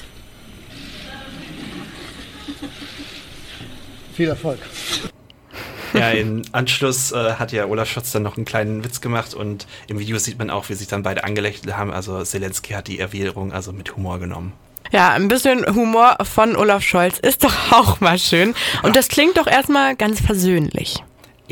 Viel 4.22 4.28
Erfolg. 4.28 4.60
Ja, 5.94 6.12
im 6.12 6.42
Anschluss 6.52 7.10
äh, 7.10 7.32
hat 7.40 7.50
ja 7.50 7.66
Olaf 7.66 7.90
Scholz 7.90 8.12
dann 8.12 8.22
noch 8.22 8.36
einen 8.36 8.44
kleinen 8.44 8.84
Witz 8.84 9.00
gemacht 9.00 9.34
und 9.34 9.66
im 9.88 9.98
Video 9.98 10.16
sieht 10.16 10.38
man 10.38 10.48
auch, 10.48 10.68
wie 10.68 10.74
sich 10.74 10.86
dann 10.86 11.02
beide 11.02 11.24
angelächelt 11.24 11.76
haben. 11.76 11.90
Also 11.90 12.22
Zelensky 12.22 12.74
hat 12.74 12.86
die 12.86 13.00
Erwiderung 13.00 13.52
also 13.52 13.72
mit 13.72 13.96
Humor 13.96 14.20
genommen. 14.20 14.52
Ja, 14.92 15.10
ein 15.10 15.26
bisschen 15.26 15.66
Humor 15.74 16.18
von 16.22 16.54
Olaf 16.54 16.84
Scholz 16.84 17.18
ist 17.18 17.42
doch 17.42 17.52
auch 17.72 17.98
mal 17.98 18.16
schön. 18.16 18.54
Und 18.84 18.94
das 18.94 19.08
klingt 19.08 19.38
doch 19.38 19.48
erstmal 19.48 19.96
ganz 19.96 20.20
versöhnlich. 20.20 21.02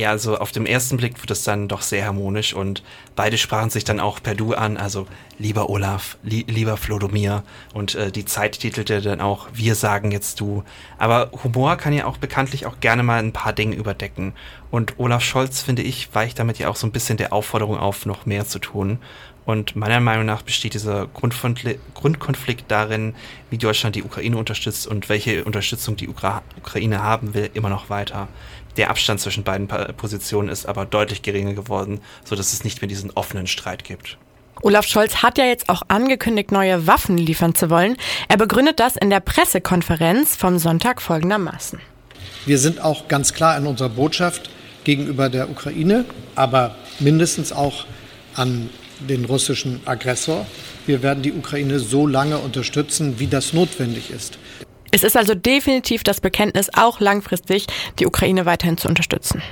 Ja, 0.00 0.08
also 0.08 0.38
auf 0.38 0.50
dem 0.50 0.64
ersten 0.64 0.96
Blick 0.96 1.20
wird 1.20 1.30
es 1.30 1.42
dann 1.42 1.68
doch 1.68 1.82
sehr 1.82 2.06
harmonisch 2.06 2.54
und 2.54 2.82
beide 3.16 3.36
sprachen 3.36 3.68
sich 3.68 3.84
dann 3.84 4.00
auch 4.00 4.22
per 4.22 4.34
Du 4.34 4.54
an, 4.54 4.78
also 4.78 5.06
lieber 5.38 5.68
Olaf, 5.68 6.16
li 6.22 6.46
lieber 6.48 6.78
Flodomir 6.78 7.42
und 7.74 7.96
äh, 7.96 8.10
die 8.10 8.24
Zeit 8.24 8.60
titelte 8.60 9.02
dann 9.02 9.20
auch 9.20 9.48
Wir 9.52 9.74
sagen 9.74 10.10
jetzt 10.10 10.40
du. 10.40 10.64
Aber 10.96 11.30
Humor 11.44 11.76
kann 11.76 11.92
ja 11.92 12.06
auch 12.06 12.16
bekanntlich 12.16 12.64
auch 12.64 12.80
gerne 12.80 13.02
mal 13.02 13.18
ein 13.18 13.34
paar 13.34 13.52
Dinge 13.52 13.76
überdecken 13.76 14.32
und 14.70 14.98
Olaf 14.98 15.22
Scholz, 15.22 15.60
finde 15.60 15.82
ich, 15.82 16.14
weicht 16.14 16.38
damit 16.38 16.58
ja 16.58 16.70
auch 16.70 16.76
so 16.76 16.86
ein 16.86 16.92
bisschen 16.92 17.18
der 17.18 17.34
Aufforderung 17.34 17.76
auf, 17.76 18.06
noch 18.06 18.24
mehr 18.24 18.46
zu 18.46 18.58
tun. 18.58 19.00
Und 19.44 19.74
meiner 19.74 20.00
Meinung 20.00 20.26
nach 20.26 20.42
besteht 20.42 20.74
dieser 20.74 21.08
Grundkonflikt 21.08 22.70
darin, 22.70 23.14
wie 23.48 23.58
Deutschland 23.58 23.96
die 23.96 24.04
Ukraine 24.04 24.36
unterstützt 24.36 24.86
und 24.86 25.08
welche 25.08 25.44
Unterstützung 25.44 25.96
die 25.96 26.08
Ukra 26.08 26.42
Ukraine 26.56 27.02
haben 27.02 27.34
will, 27.34 27.50
immer 27.54 27.68
noch 27.68 27.90
weiter. 27.90 28.28
Der 28.76 28.90
Abstand 28.90 29.20
zwischen 29.20 29.44
beiden 29.44 29.68
Positionen 29.68 30.48
ist 30.48 30.66
aber 30.66 30.86
deutlich 30.86 31.22
geringer 31.22 31.54
geworden, 31.54 32.00
sodass 32.24 32.52
es 32.52 32.64
nicht 32.64 32.80
mehr 32.80 32.88
diesen 32.88 33.10
offenen 33.10 33.46
Streit 33.46 33.84
gibt. 33.84 34.16
Olaf 34.62 34.86
Scholz 34.86 35.22
hat 35.22 35.38
ja 35.38 35.46
jetzt 35.46 35.68
auch 35.68 35.82
angekündigt, 35.88 36.52
neue 36.52 36.86
Waffen 36.86 37.16
liefern 37.16 37.54
zu 37.54 37.70
wollen. 37.70 37.96
Er 38.28 38.36
begründet 38.36 38.78
das 38.78 38.96
in 38.96 39.08
der 39.08 39.20
Pressekonferenz 39.20 40.36
vom 40.36 40.58
Sonntag 40.58 41.00
folgendermaßen. 41.00 41.80
Wir 42.44 42.58
sind 42.58 42.80
auch 42.80 43.08
ganz 43.08 43.32
klar 43.32 43.56
in 43.56 43.66
unserer 43.66 43.88
Botschaft 43.88 44.50
gegenüber 44.84 45.28
der 45.28 45.50
Ukraine, 45.50 46.04
aber 46.34 46.74
mindestens 46.98 47.52
auch 47.52 47.86
an 48.34 48.70
den 48.98 49.24
russischen 49.24 49.80
Aggressor. 49.86 50.46
Wir 50.86 51.02
werden 51.02 51.22
die 51.22 51.32
Ukraine 51.32 51.78
so 51.78 52.06
lange 52.06 52.38
unterstützen, 52.38 53.18
wie 53.18 53.26
das 53.26 53.52
notwendig 53.52 54.10
ist. 54.10 54.38
Es 54.92 55.04
ist 55.04 55.16
also 55.16 55.34
definitiv 55.34 56.02
das 56.02 56.20
Bekenntnis, 56.20 56.68
auch 56.74 57.00
langfristig 57.00 57.66
die 57.98 58.06
Ukraine 58.06 58.44
weiterhin 58.46 58.76
zu 58.76 58.88
unterstützen. 58.88 59.42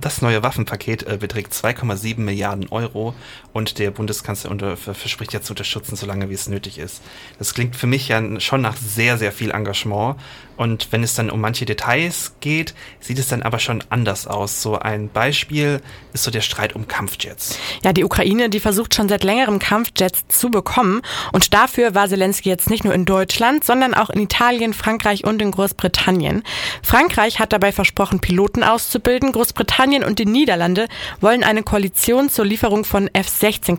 das 0.00 0.20
neue 0.20 0.42
Waffenpaket 0.42 1.04
äh, 1.04 1.16
beträgt 1.16 1.52
2,7 1.52 2.20
Milliarden 2.20 2.68
Euro 2.70 3.14
und 3.52 3.78
der 3.78 3.90
Bundeskanzler 3.90 4.50
unter, 4.50 4.76
verspricht 4.76 5.32
ja 5.32 5.40
zu 5.40 5.52
unterstützen, 5.52 5.96
solange 5.96 6.28
wie 6.28 6.34
es 6.34 6.48
nötig 6.48 6.78
ist. 6.78 7.02
Das 7.38 7.54
klingt 7.54 7.76
für 7.76 7.86
mich 7.86 8.08
ja 8.08 8.40
schon 8.40 8.60
nach 8.60 8.76
sehr, 8.76 9.16
sehr 9.16 9.32
viel 9.32 9.52
Engagement. 9.52 10.16
Und 10.62 10.92
wenn 10.92 11.02
es 11.02 11.16
dann 11.16 11.28
um 11.28 11.40
manche 11.40 11.64
Details 11.64 12.34
geht, 12.38 12.72
sieht 13.00 13.18
es 13.18 13.26
dann 13.26 13.42
aber 13.42 13.58
schon 13.58 13.82
anders 13.90 14.28
aus. 14.28 14.62
So 14.62 14.78
ein 14.78 15.08
Beispiel 15.08 15.80
ist 16.12 16.22
so 16.22 16.30
der 16.30 16.40
Streit 16.40 16.76
um 16.76 16.86
Kampfjets. 16.86 17.58
Ja, 17.82 17.92
die 17.92 18.04
Ukraine, 18.04 18.48
die 18.48 18.60
versucht 18.60 18.94
schon 18.94 19.08
seit 19.08 19.24
längerem 19.24 19.58
Kampfjets 19.58 20.22
zu 20.28 20.52
bekommen. 20.52 21.02
Und 21.32 21.52
dafür 21.52 21.96
war 21.96 22.08
Zelensky 22.08 22.48
jetzt 22.48 22.70
nicht 22.70 22.84
nur 22.84 22.94
in 22.94 23.06
Deutschland, 23.06 23.64
sondern 23.64 23.92
auch 23.92 24.08
in 24.08 24.20
Italien, 24.20 24.72
Frankreich 24.72 25.24
und 25.24 25.42
in 25.42 25.50
Großbritannien. 25.50 26.44
Frankreich 26.80 27.40
hat 27.40 27.52
dabei 27.52 27.72
versprochen, 27.72 28.20
Piloten 28.20 28.62
auszubilden. 28.62 29.32
Großbritannien 29.32 30.04
und 30.04 30.20
die 30.20 30.26
Niederlande 30.26 30.86
wollen 31.20 31.42
eine 31.42 31.64
Koalition 31.64 32.30
zur 32.30 32.44
Lieferung 32.44 32.84
von 32.84 33.10
F-16 33.12 33.76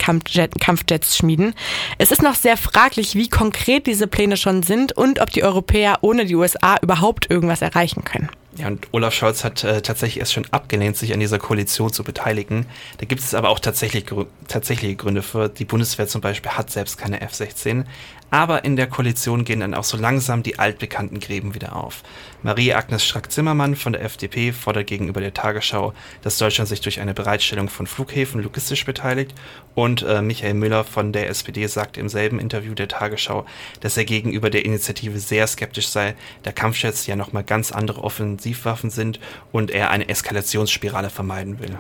Kampfjets 0.60 1.16
schmieden. 1.16 1.56
Es 1.98 2.12
ist 2.12 2.22
noch 2.22 2.36
sehr 2.36 2.58
fraglich, 2.58 3.16
wie 3.16 3.30
konkret 3.30 3.88
diese 3.88 4.08
Pläne 4.08 4.36
schon 4.36 4.64
sind 4.64 4.92
und 4.92 5.22
ob 5.22 5.30
die 5.30 5.46
Europäer 5.46 6.00
ohne 6.02 6.26
die 6.26 6.36
USA 6.36 6.73
überhaupt 6.82 7.30
irgendwas 7.30 7.62
erreichen 7.62 8.04
können. 8.04 8.30
Ja, 8.56 8.68
und 8.68 8.88
Olaf 8.92 9.14
Scholz 9.16 9.44
hat 9.44 9.64
äh, 9.64 9.82
tatsächlich 9.82 10.20
erst 10.20 10.34
schon 10.34 10.46
abgelehnt, 10.52 10.96
sich 10.96 11.14
an 11.14 11.20
dieser 11.20 11.40
Koalition 11.40 11.92
zu 11.92 12.04
beteiligen. 12.04 12.68
Da 13.00 13.06
gibt 13.06 13.22
es 13.22 13.34
aber 13.34 13.50
auch 13.50 13.60
tatsächlich 13.60 14.06
tatsächliche 14.48 14.96
Gründe 14.96 15.24
für. 15.24 15.50
Die 15.50 15.66
Bundeswehr 15.66 16.08
zum 16.08 16.22
Beispiel 16.22 16.52
hat 16.52 16.70
selbst 16.70 16.98
keine 16.98 17.22
F-16. 17.22 17.86
Aber 18.34 18.64
in 18.66 18.76
der 18.78 18.88
Koalition 18.88 19.46
gehen 19.46 19.60
dann 19.60 19.76
auch 19.76 19.84
so 19.84 19.96
langsam 19.96 20.42
die 20.42 20.58
altbekannten 20.58 21.20
Gräben 21.20 21.54
wieder 21.54 21.76
auf. 21.76 22.02
Marie-Agnes 22.42 23.06
Strack-Zimmermann 23.06 23.76
von 23.76 23.94
der 23.94 24.02
FDP 24.02 24.54
fordert 24.54 24.88
gegenüber 24.88 25.22
der 25.22 25.36
Tagesschau, 25.36 25.94
dass 26.24 26.40
Deutschland 26.40 26.68
sich 26.68 26.82
durch 26.82 27.00
eine 27.00 27.14
Bereitstellung 27.14 27.70
von 27.70 27.86
Flughäfen 27.86 28.42
logistisch 28.42 28.86
beteiligt. 28.86 29.36
Und 29.76 30.02
äh, 30.02 30.24
Michael 30.24 30.56
Müller 30.56 30.84
von 30.84 31.14
der 31.14 31.30
SPD 31.30 31.68
sagte 31.68 32.00
im 32.00 32.10
selben 32.10 32.40
Interview 32.40 32.74
der 32.74 32.88
Tagesschau, 32.88 33.46
dass 33.82 33.98
er 33.98 34.06
gegenüber 34.06 34.50
der 34.50 34.66
Initiative 34.66 35.20
sehr 35.20 35.46
skeptisch 35.46 35.90
sei, 35.90 36.16
da 36.42 36.52
Kampfjets 36.52 37.06
ja 37.06 37.16
nochmal 37.16 37.44
ganz 37.44 37.72
andere 37.72 38.04
Offensivwaffen 38.04 38.90
sind 38.90 39.20
und 39.52 39.70
er 39.70 39.92
eine 39.92 40.10
Eskalationsspirale 40.10 41.12
vermeiden 41.12 41.60
will. 41.60 41.78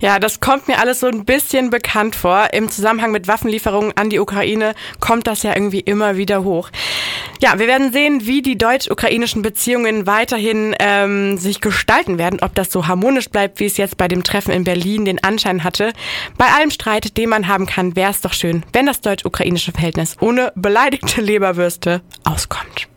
Ja, 0.00 0.18
das 0.18 0.40
kommt 0.40 0.68
mir 0.68 0.78
alles 0.78 1.00
so 1.00 1.06
ein 1.06 1.24
bisschen 1.24 1.70
bekannt 1.70 2.16
vor. 2.16 2.48
Im 2.52 2.70
Zusammenhang 2.70 3.12
mit 3.12 3.28
Waffenlieferungen 3.28 3.96
an 3.96 4.10
die 4.10 4.18
Ukraine 4.18 4.74
kommt 5.00 5.26
das 5.26 5.42
ja 5.42 5.54
irgendwie 5.54 5.80
immer 5.80 6.16
wieder 6.16 6.44
hoch. 6.44 6.70
Ja, 7.40 7.58
wir 7.58 7.66
werden 7.66 7.92
sehen, 7.92 8.26
wie 8.26 8.42
die 8.42 8.58
deutsch-ukrainischen 8.58 9.42
Beziehungen 9.42 10.06
weiterhin 10.06 10.74
ähm, 10.78 11.38
sich 11.38 11.60
gestalten 11.60 12.18
werden, 12.18 12.40
ob 12.42 12.54
das 12.54 12.70
so 12.70 12.86
harmonisch 12.86 13.30
bleibt, 13.30 13.60
wie 13.60 13.66
es 13.66 13.76
jetzt 13.76 13.96
bei 13.96 14.08
dem 14.08 14.22
Treffen 14.22 14.52
in 14.52 14.64
Berlin 14.64 15.04
den 15.04 15.22
Anschein 15.24 15.64
hatte. 15.64 15.92
Bei 16.36 16.46
allem 16.46 16.70
Streit, 16.70 17.16
den 17.16 17.30
man 17.30 17.48
haben 17.48 17.66
kann, 17.66 17.96
wäre 17.96 18.10
es 18.10 18.20
doch 18.20 18.32
schön, 18.32 18.64
wenn 18.72 18.86
das 18.86 19.00
deutsch-ukrainische 19.00 19.72
Verhältnis 19.72 20.16
ohne 20.20 20.52
beleidigte 20.54 21.20
Leberwürste 21.20 22.02
auskommt. 22.24 22.88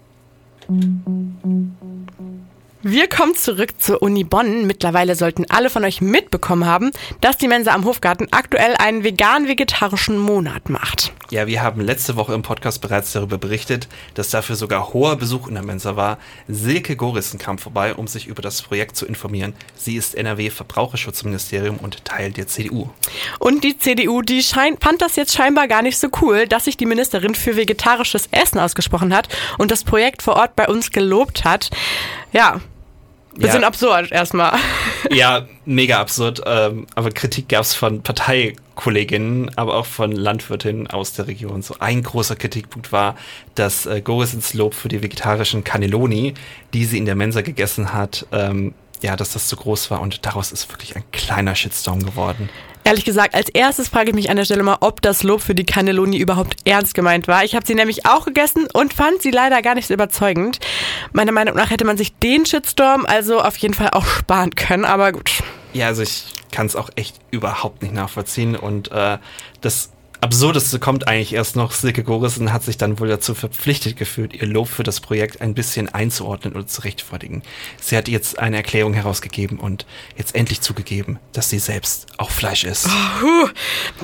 Wir 2.85 3.07
kommen 3.07 3.33
zurück 3.33 3.81
zur 3.81 4.01
Uni 4.01 4.25
Bonn. 4.25 4.67
Mittlerweile 4.67 5.15
sollten 5.15 5.45
alle 5.47 5.69
von 5.69 5.85
euch 5.85 6.01
mitbekommen 6.01 6.65
haben, 6.65 6.91
dass 7.21 7.37
die 7.37 7.47
Mensa 7.47 7.73
am 7.73 7.85
Hofgarten 7.85 8.27
aktuell 8.31 8.75
einen 8.77 9.05
vegan-vegetarischen 9.05 10.17
Monat 10.17 10.67
macht. 10.67 11.13
Ja, 11.29 11.47
wir 11.47 11.63
haben 11.63 11.79
letzte 11.79 12.17
Woche 12.17 12.33
im 12.33 12.41
Podcast 12.41 12.81
bereits 12.81 13.13
darüber 13.13 13.37
berichtet, 13.37 13.87
dass 14.15 14.31
dafür 14.31 14.57
sogar 14.57 14.91
hoher 14.91 15.15
Besuch 15.15 15.47
in 15.47 15.53
der 15.53 15.63
Mensa 15.63 15.95
war. 15.95 16.17
Silke 16.49 16.97
Gorissen 16.97 17.39
kam 17.39 17.57
vorbei, 17.57 17.95
um 17.95 18.05
sich 18.05 18.27
über 18.27 18.41
das 18.41 18.61
Projekt 18.61 18.97
zu 18.97 19.05
informieren. 19.05 19.53
Sie 19.75 19.95
ist 19.95 20.13
NRW-Verbraucherschutzministerium 20.13 21.77
und 21.77 22.03
Teil 22.03 22.33
der 22.33 22.47
CDU. 22.47 22.89
Und 23.39 23.63
die 23.63 23.77
CDU, 23.77 24.21
die 24.21 24.43
schein, 24.43 24.75
fand 24.77 25.01
das 25.01 25.15
jetzt 25.15 25.33
scheinbar 25.33 25.69
gar 25.69 25.83
nicht 25.83 25.97
so 25.97 26.09
cool, 26.21 26.49
dass 26.49 26.65
sich 26.65 26.75
die 26.75 26.85
Ministerin 26.85 27.33
für 27.33 27.55
vegetarisches 27.55 28.27
Essen 28.31 28.59
ausgesprochen 28.59 29.15
hat 29.15 29.29
und 29.57 29.71
das 29.71 29.85
Projekt 29.85 30.21
vor 30.21 30.35
Ort 30.35 30.57
bei 30.57 30.67
uns 30.67 30.91
gelobt 30.91 31.45
hat. 31.45 31.69
Ja, 32.33 32.59
Bisschen 33.35 33.61
ja. 33.61 33.67
absurd 33.67 34.11
erstmal. 34.11 34.53
Ja, 35.11 35.45
mega 35.65 35.99
absurd. 35.99 36.41
Ähm, 36.45 36.87
aber 36.95 37.11
Kritik 37.11 37.49
gab 37.49 37.61
es 37.61 37.75
von 37.75 38.01
Parteikolleginnen, 38.01 39.51
aber 39.57 39.75
auch 39.75 39.85
von 39.85 40.13
Landwirtinnen 40.13 40.87
aus 40.87 41.13
der 41.13 41.27
Region. 41.27 41.61
So 41.61 41.75
ein 41.79 42.01
großer 42.01 42.37
Kritikpunkt 42.37 42.93
war, 42.93 43.15
dass 43.53 43.85
äh, 43.85 44.01
Gorisens 44.01 44.53
Lob 44.53 44.73
für 44.73 44.87
die 44.87 45.03
vegetarischen 45.03 45.65
Cannelloni, 45.65 46.35
die 46.73 46.85
sie 46.85 46.97
in 46.97 47.05
der 47.05 47.15
Mensa 47.15 47.41
gegessen 47.41 47.93
hat, 47.93 48.25
ähm, 48.31 48.73
ja, 49.03 49.15
dass 49.15 49.33
das 49.33 49.47
zu 49.47 49.55
groß 49.55 49.91
war 49.91 50.01
und 50.01 50.25
daraus 50.25 50.51
ist 50.51 50.69
wirklich 50.71 50.95
ein 50.95 51.03
kleiner 51.11 51.55
Shitstorm 51.55 52.03
geworden. 52.03 52.49
Ehrlich 52.85 53.05
gesagt, 53.05 53.33
als 53.33 53.49
erstes 53.49 53.87
frage 53.87 54.09
ich 54.09 54.15
mich 54.15 54.29
an 54.29 54.35
der 54.35 54.43
Stelle 54.43 54.63
mal, 54.63 54.77
ob 54.81 55.01
das 55.01 55.23
Lob 55.23 55.41
für 55.41 55.55
die 55.55 55.65
Cannelloni 55.65 56.17
überhaupt 56.17 56.55
ernst 56.65 56.93
gemeint 56.93 57.27
war. 57.27 57.45
Ich 57.45 57.55
habe 57.55 57.65
sie 57.65 57.75
nämlich 57.75 58.05
auch 58.05 58.25
gegessen 58.25 58.67
und 58.73 58.93
fand 58.93 59.21
sie 59.21 59.31
leider 59.31 59.61
gar 59.61 59.75
nicht 59.75 59.87
so 59.87 59.93
überzeugend. 59.93 60.59
Meiner 61.13 61.31
Meinung 61.31 61.55
nach 61.55 61.69
hätte 61.69 61.85
man 61.85 61.95
sich 61.95 62.13
den 62.17 62.45
Shitstorm 62.45 63.05
also 63.05 63.39
auf 63.39 63.55
jeden 63.57 63.73
Fall 63.73 63.91
auch 63.91 64.05
sparen 64.05 64.51
können, 64.51 64.83
aber 64.83 65.13
gut. 65.13 65.31
Ja, 65.71 65.87
also 65.87 66.01
ich 66.01 66.25
kann 66.51 66.65
es 66.65 66.75
auch 66.75 66.89
echt 66.95 67.15
überhaupt 67.31 67.81
nicht 67.81 67.93
nachvollziehen 67.93 68.55
und 68.55 68.91
äh, 68.91 69.17
das 69.61 69.92
Absurdeste 70.23 70.79
kommt 70.79 71.05
eigentlich 71.09 71.33
erst 71.33 71.57
noch. 71.57 71.73
Silke 71.73 72.01
Gorissen 72.01 72.53
hat 72.53 72.63
sich 72.63 72.77
dann 72.77 72.97
wohl 72.97 73.09
dazu 73.09 73.35
verpflichtet 73.35 73.97
gefühlt, 73.97 74.33
ihr 74.33 74.47
Lob 74.47 74.69
für 74.69 74.83
das 74.83 75.01
Projekt 75.01 75.41
ein 75.41 75.53
bisschen 75.53 75.93
einzuordnen 75.93 76.55
oder 76.55 76.65
zu 76.65 76.81
rechtfertigen. 76.81 77.43
Sie 77.81 77.97
hat 77.97 78.07
jetzt 78.07 78.39
eine 78.39 78.55
Erklärung 78.55 78.93
herausgegeben 78.93 79.59
und 79.59 79.85
jetzt 80.15 80.33
endlich 80.33 80.61
zugegeben, 80.61 81.19
dass 81.33 81.49
sie 81.49 81.59
selbst 81.59 82.07
auch 82.17 82.31
Fleisch 82.31 82.63
isst. 82.63 82.87
Oh, 83.21 83.49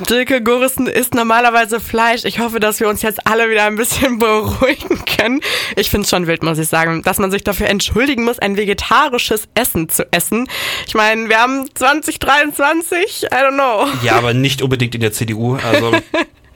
Silke 0.10 0.44
Gorissen 0.44 0.88
isst 0.88 1.14
normalerweise 1.14 1.80
Fleisch. 1.80 2.26
Ich 2.26 2.40
hoffe, 2.40 2.60
dass 2.60 2.82
wir 2.82 2.90
uns 2.90 3.02
jetzt 3.02 3.26
alle 3.26 3.50
wieder 3.50 3.64
ein 3.64 3.78
bisschen 3.78 4.20
beruhigen 4.20 5.06
können. 5.06 5.40
Ich 5.78 5.90
finde 5.90 6.04
es 6.04 6.10
schon 6.10 6.28
wild, 6.28 6.44
muss 6.44 6.58
ich 6.58 6.68
sagen, 6.68 7.02
dass 7.02 7.20
man 7.20 7.32
sich 7.32 7.46
dafür 7.46 7.68
entschuldigen 7.68 8.26
muss, 8.26 8.40
ein 8.40 8.58
vegetarisches 8.58 9.48
Essen 9.56 9.88
zu 9.88 10.06
essen. 10.12 10.50
Ich 10.86 10.96
meine, 10.96 11.30
wir 11.30 11.40
haben 11.40 11.70
2023, 11.74 13.24
I 13.24 13.28
don't 13.28 13.54
know. 13.54 13.88
Ja, 14.04 14.18
aber 14.18 14.34
nicht 14.34 14.62
unbedingt 14.62 14.96
in 14.96 15.02
der 15.02 15.14
CDU. 15.14 15.56
Also 15.56 15.94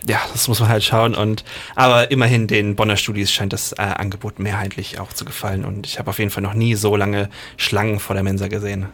ja, 0.07 0.19
das 0.31 0.47
muss 0.47 0.59
man 0.59 0.69
halt 0.69 0.83
schauen. 0.83 1.15
Und 1.15 1.43
aber 1.75 2.11
immerhin 2.11 2.47
den 2.47 2.75
Bonner 2.75 2.97
Studis 2.97 3.31
scheint 3.31 3.53
das 3.53 3.73
äh, 3.73 3.81
Angebot 3.81 4.39
mehrheitlich 4.39 4.99
auch 4.99 5.13
zu 5.13 5.25
gefallen. 5.25 5.65
Und 5.65 5.87
ich 5.87 5.99
habe 5.99 6.09
auf 6.09 6.19
jeden 6.19 6.31
Fall 6.31 6.43
noch 6.43 6.53
nie 6.53 6.75
so 6.75 6.95
lange 6.95 7.29
Schlangen 7.57 7.99
vor 7.99 8.13
der 8.13 8.23
Mensa 8.23 8.47
gesehen. 8.47 8.87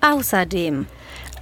Außerdem 0.00 0.86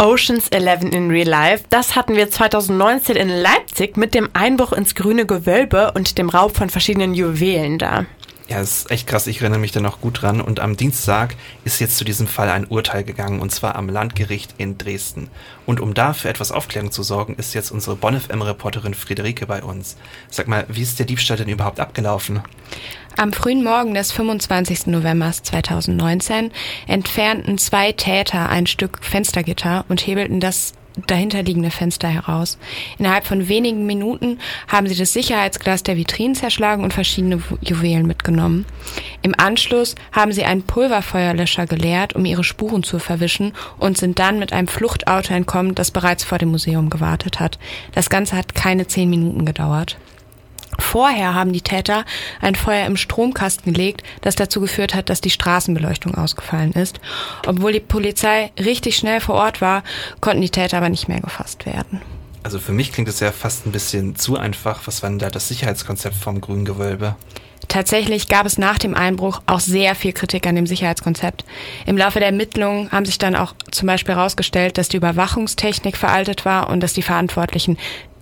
Oceans 0.00 0.48
11 0.48 0.94
in 0.94 1.10
Real 1.10 1.28
Life. 1.28 1.64
Das 1.68 1.94
hatten 1.94 2.16
wir 2.16 2.30
2019 2.30 3.16
in 3.16 3.28
Leipzig 3.28 3.98
mit 3.98 4.14
dem 4.14 4.30
Einbruch 4.32 4.72
ins 4.72 4.94
grüne 4.94 5.26
Gewölbe 5.26 5.92
und 5.92 6.16
dem 6.16 6.30
Raub 6.30 6.56
von 6.56 6.70
verschiedenen 6.70 7.12
Juwelen 7.14 7.78
da. 7.78 8.06
Ja, 8.50 8.60
ist 8.60 8.90
echt 8.90 9.06
krass. 9.06 9.28
Ich 9.28 9.40
erinnere 9.40 9.60
mich 9.60 9.70
da 9.70 9.78
noch 9.78 10.00
gut 10.00 10.22
dran. 10.22 10.40
Und 10.40 10.58
am 10.58 10.76
Dienstag 10.76 11.36
ist 11.62 11.78
jetzt 11.78 11.96
zu 11.96 12.04
diesem 12.04 12.26
Fall 12.26 12.50
ein 12.50 12.66
Urteil 12.66 13.04
gegangen, 13.04 13.38
und 13.38 13.52
zwar 13.52 13.76
am 13.76 13.88
Landgericht 13.88 14.56
in 14.58 14.76
Dresden. 14.76 15.30
Und 15.66 15.78
um 15.78 15.94
da 15.94 16.14
für 16.14 16.28
etwas 16.28 16.50
Aufklärung 16.50 16.90
zu 16.90 17.04
sorgen, 17.04 17.36
ist 17.36 17.54
jetzt 17.54 17.70
unsere 17.70 17.94
Bonn 17.94 18.18
FM-Reporterin 18.20 18.94
Friederike 18.94 19.46
bei 19.46 19.62
uns. 19.62 19.96
Sag 20.30 20.48
mal, 20.48 20.64
wie 20.66 20.82
ist 20.82 20.98
der 20.98 21.06
Diebstahl 21.06 21.36
denn 21.36 21.48
überhaupt 21.48 21.78
abgelaufen? 21.78 22.42
Am 23.16 23.32
frühen 23.32 23.62
Morgen 23.62 23.94
des 23.94 24.10
25. 24.10 24.88
November 24.88 25.30
2019 25.30 26.50
entfernten 26.88 27.56
zwei 27.56 27.92
Täter 27.92 28.48
ein 28.48 28.66
Stück 28.66 28.98
Fenstergitter 29.00 29.84
und 29.88 30.04
hebelten 30.04 30.40
das 30.40 30.72
dahinterliegende 31.06 31.70
Fenster 31.70 32.08
heraus. 32.08 32.58
Innerhalb 32.98 33.26
von 33.26 33.48
wenigen 33.48 33.86
Minuten 33.86 34.38
haben 34.68 34.86
sie 34.86 34.96
das 34.96 35.12
Sicherheitsglas 35.12 35.82
der 35.82 35.96
Vitrinen 35.96 36.34
zerschlagen 36.34 36.84
und 36.84 36.92
verschiedene 36.92 37.42
Juwelen 37.60 38.06
mitgenommen. 38.06 38.66
Im 39.22 39.34
Anschluss 39.38 39.94
haben 40.12 40.32
sie 40.32 40.44
einen 40.44 40.62
Pulverfeuerlöscher 40.62 41.66
geleert, 41.66 42.14
um 42.14 42.24
ihre 42.24 42.44
Spuren 42.44 42.82
zu 42.82 42.98
verwischen 42.98 43.52
und 43.78 43.98
sind 43.98 44.18
dann 44.18 44.38
mit 44.38 44.52
einem 44.52 44.68
Fluchtauto 44.68 45.34
entkommen, 45.34 45.74
das 45.74 45.90
bereits 45.90 46.24
vor 46.24 46.38
dem 46.38 46.50
Museum 46.50 46.90
gewartet 46.90 47.40
hat. 47.40 47.58
Das 47.92 48.10
Ganze 48.10 48.36
hat 48.36 48.54
keine 48.54 48.86
zehn 48.86 49.10
Minuten 49.10 49.44
gedauert. 49.44 49.96
Vorher 50.80 51.34
haben 51.34 51.52
die 51.52 51.60
Täter 51.60 52.04
ein 52.40 52.54
Feuer 52.54 52.86
im 52.86 52.96
Stromkasten 52.96 53.72
gelegt, 53.72 54.02
das 54.22 54.34
dazu 54.34 54.60
geführt 54.60 54.94
hat, 54.94 55.08
dass 55.08 55.20
die 55.20 55.30
Straßenbeleuchtung 55.30 56.14
ausgefallen 56.14 56.72
ist. 56.72 57.00
Obwohl 57.46 57.72
die 57.72 57.80
Polizei 57.80 58.50
richtig 58.58 58.96
schnell 58.96 59.20
vor 59.20 59.36
Ort 59.36 59.60
war, 59.60 59.82
konnten 60.20 60.42
die 60.42 60.50
Täter 60.50 60.78
aber 60.78 60.88
nicht 60.88 61.08
mehr 61.08 61.20
gefasst 61.20 61.66
werden. 61.66 62.00
Also 62.42 62.58
für 62.58 62.72
mich 62.72 62.92
klingt 62.92 63.08
es 63.08 63.20
ja 63.20 63.32
fast 63.32 63.66
ein 63.66 63.72
bisschen 63.72 64.16
zu 64.16 64.38
einfach. 64.38 64.80
Was 64.86 65.02
war 65.02 65.10
denn 65.10 65.18
da 65.18 65.30
das 65.30 65.48
Sicherheitskonzept 65.48 66.16
vom 66.16 66.40
grünen 66.40 66.64
Gewölbe? 66.64 67.16
Tatsächlich 67.68 68.28
gab 68.28 68.46
es 68.46 68.58
nach 68.58 68.78
dem 68.78 68.94
Einbruch 68.94 69.42
auch 69.46 69.60
sehr 69.60 69.94
viel 69.94 70.12
Kritik 70.12 70.46
an 70.46 70.56
dem 70.56 70.66
Sicherheitskonzept. 70.66 71.44
Im 71.86 71.96
Laufe 71.96 72.18
der 72.18 72.28
Ermittlungen 72.28 72.90
haben 72.90 73.04
sich 73.04 73.18
dann 73.18 73.36
auch 73.36 73.54
zum 73.70 73.86
Beispiel 73.86 74.16
herausgestellt, 74.16 74.76
dass 74.76 74.88
die 74.88 74.96
Überwachungstechnik 74.96 75.96
veraltet 75.96 76.44
war 76.44 76.68
und 76.68 76.80
dass 76.80 76.94
die 76.94 77.02
Verantwortlichen 77.02 77.78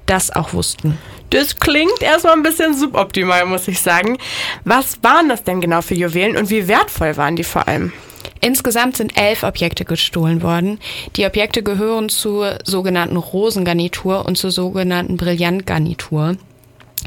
das 0.08 0.30
auch 0.30 0.52
wussten. 0.52 0.98
Das 1.30 1.56
klingt 1.56 2.00
erstmal 2.00 2.34
ein 2.34 2.42
bisschen 2.42 2.74
suboptimal, 2.74 3.44
muss 3.44 3.68
ich 3.68 3.80
sagen. 3.80 4.18
Was 4.64 4.98
waren 5.02 5.28
das 5.28 5.44
denn 5.44 5.60
genau 5.60 5.82
für 5.82 5.94
Juwelen 5.94 6.36
und 6.36 6.50
wie 6.50 6.68
wertvoll 6.68 7.16
waren 7.16 7.36
die 7.36 7.44
vor 7.44 7.68
allem? 7.68 7.92
Insgesamt 8.40 8.96
sind 8.96 9.16
elf 9.16 9.42
Objekte 9.42 9.84
gestohlen 9.84 10.42
worden. 10.42 10.78
Die 11.16 11.26
Objekte 11.26 11.62
gehören 11.62 12.08
zur 12.08 12.58
sogenannten 12.64 13.16
Rosengarnitur 13.16 14.26
und 14.26 14.38
zur 14.38 14.50
sogenannten 14.50 15.16
Brillantgarnitur. 15.16 16.36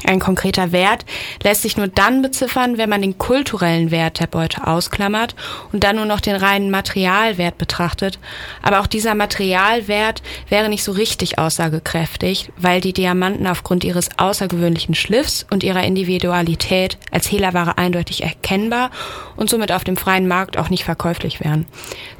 Ein 0.04 0.20
konkreter 0.20 0.72
Wert 0.72 1.04
lässt 1.42 1.62
sich 1.62 1.76
nur 1.76 1.86
dann 1.86 2.22
beziffern, 2.22 2.78
wenn 2.78 2.88
man 2.88 3.02
den 3.02 3.18
kulturellen 3.18 3.90
Wert 3.90 4.20
der 4.20 4.26
Beute 4.26 4.66
ausklammert 4.66 5.34
und 5.70 5.84
dann 5.84 5.96
nur 5.96 6.06
noch 6.06 6.20
den 6.20 6.34
reinen 6.34 6.70
Materialwert 6.70 7.58
betrachtet. 7.58 8.18
Aber 8.62 8.80
auch 8.80 8.86
dieser 8.86 9.14
Materialwert 9.14 10.22
wäre 10.48 10.68
nicht 10.68 10.82
so 10.82 10.92
richtig 10.92 11.38
aussagekräftig, 11.38 12.50
weil 12.56 12.80
die 12.80 12.92
Diamanten 12.92 13.46
aufgrund 13.46 13.84
ihres 13.84 14.08
außergewöhnlichen 14.18 14.94
Schliffs 14.94 15.46
und 15.50 15.62
ihrer 15.62 15.84
Individualität 15.84 16.98
als 17.10 17.30
Hehlerware 17.30 17.78
eindeutig 17.78 18.22
erkennbar 18.22 18.90
und 19.36 19.50
somit 19.50 19.72
auf 19.72 19.84
dem 19.84 19.96
freien 19.96 20.26
Markt 20.26 20.56
auch 20.56 20.70
nicht 20.70 20.84
verkäuflich 20.84 21.40
wären. 21.40 21.66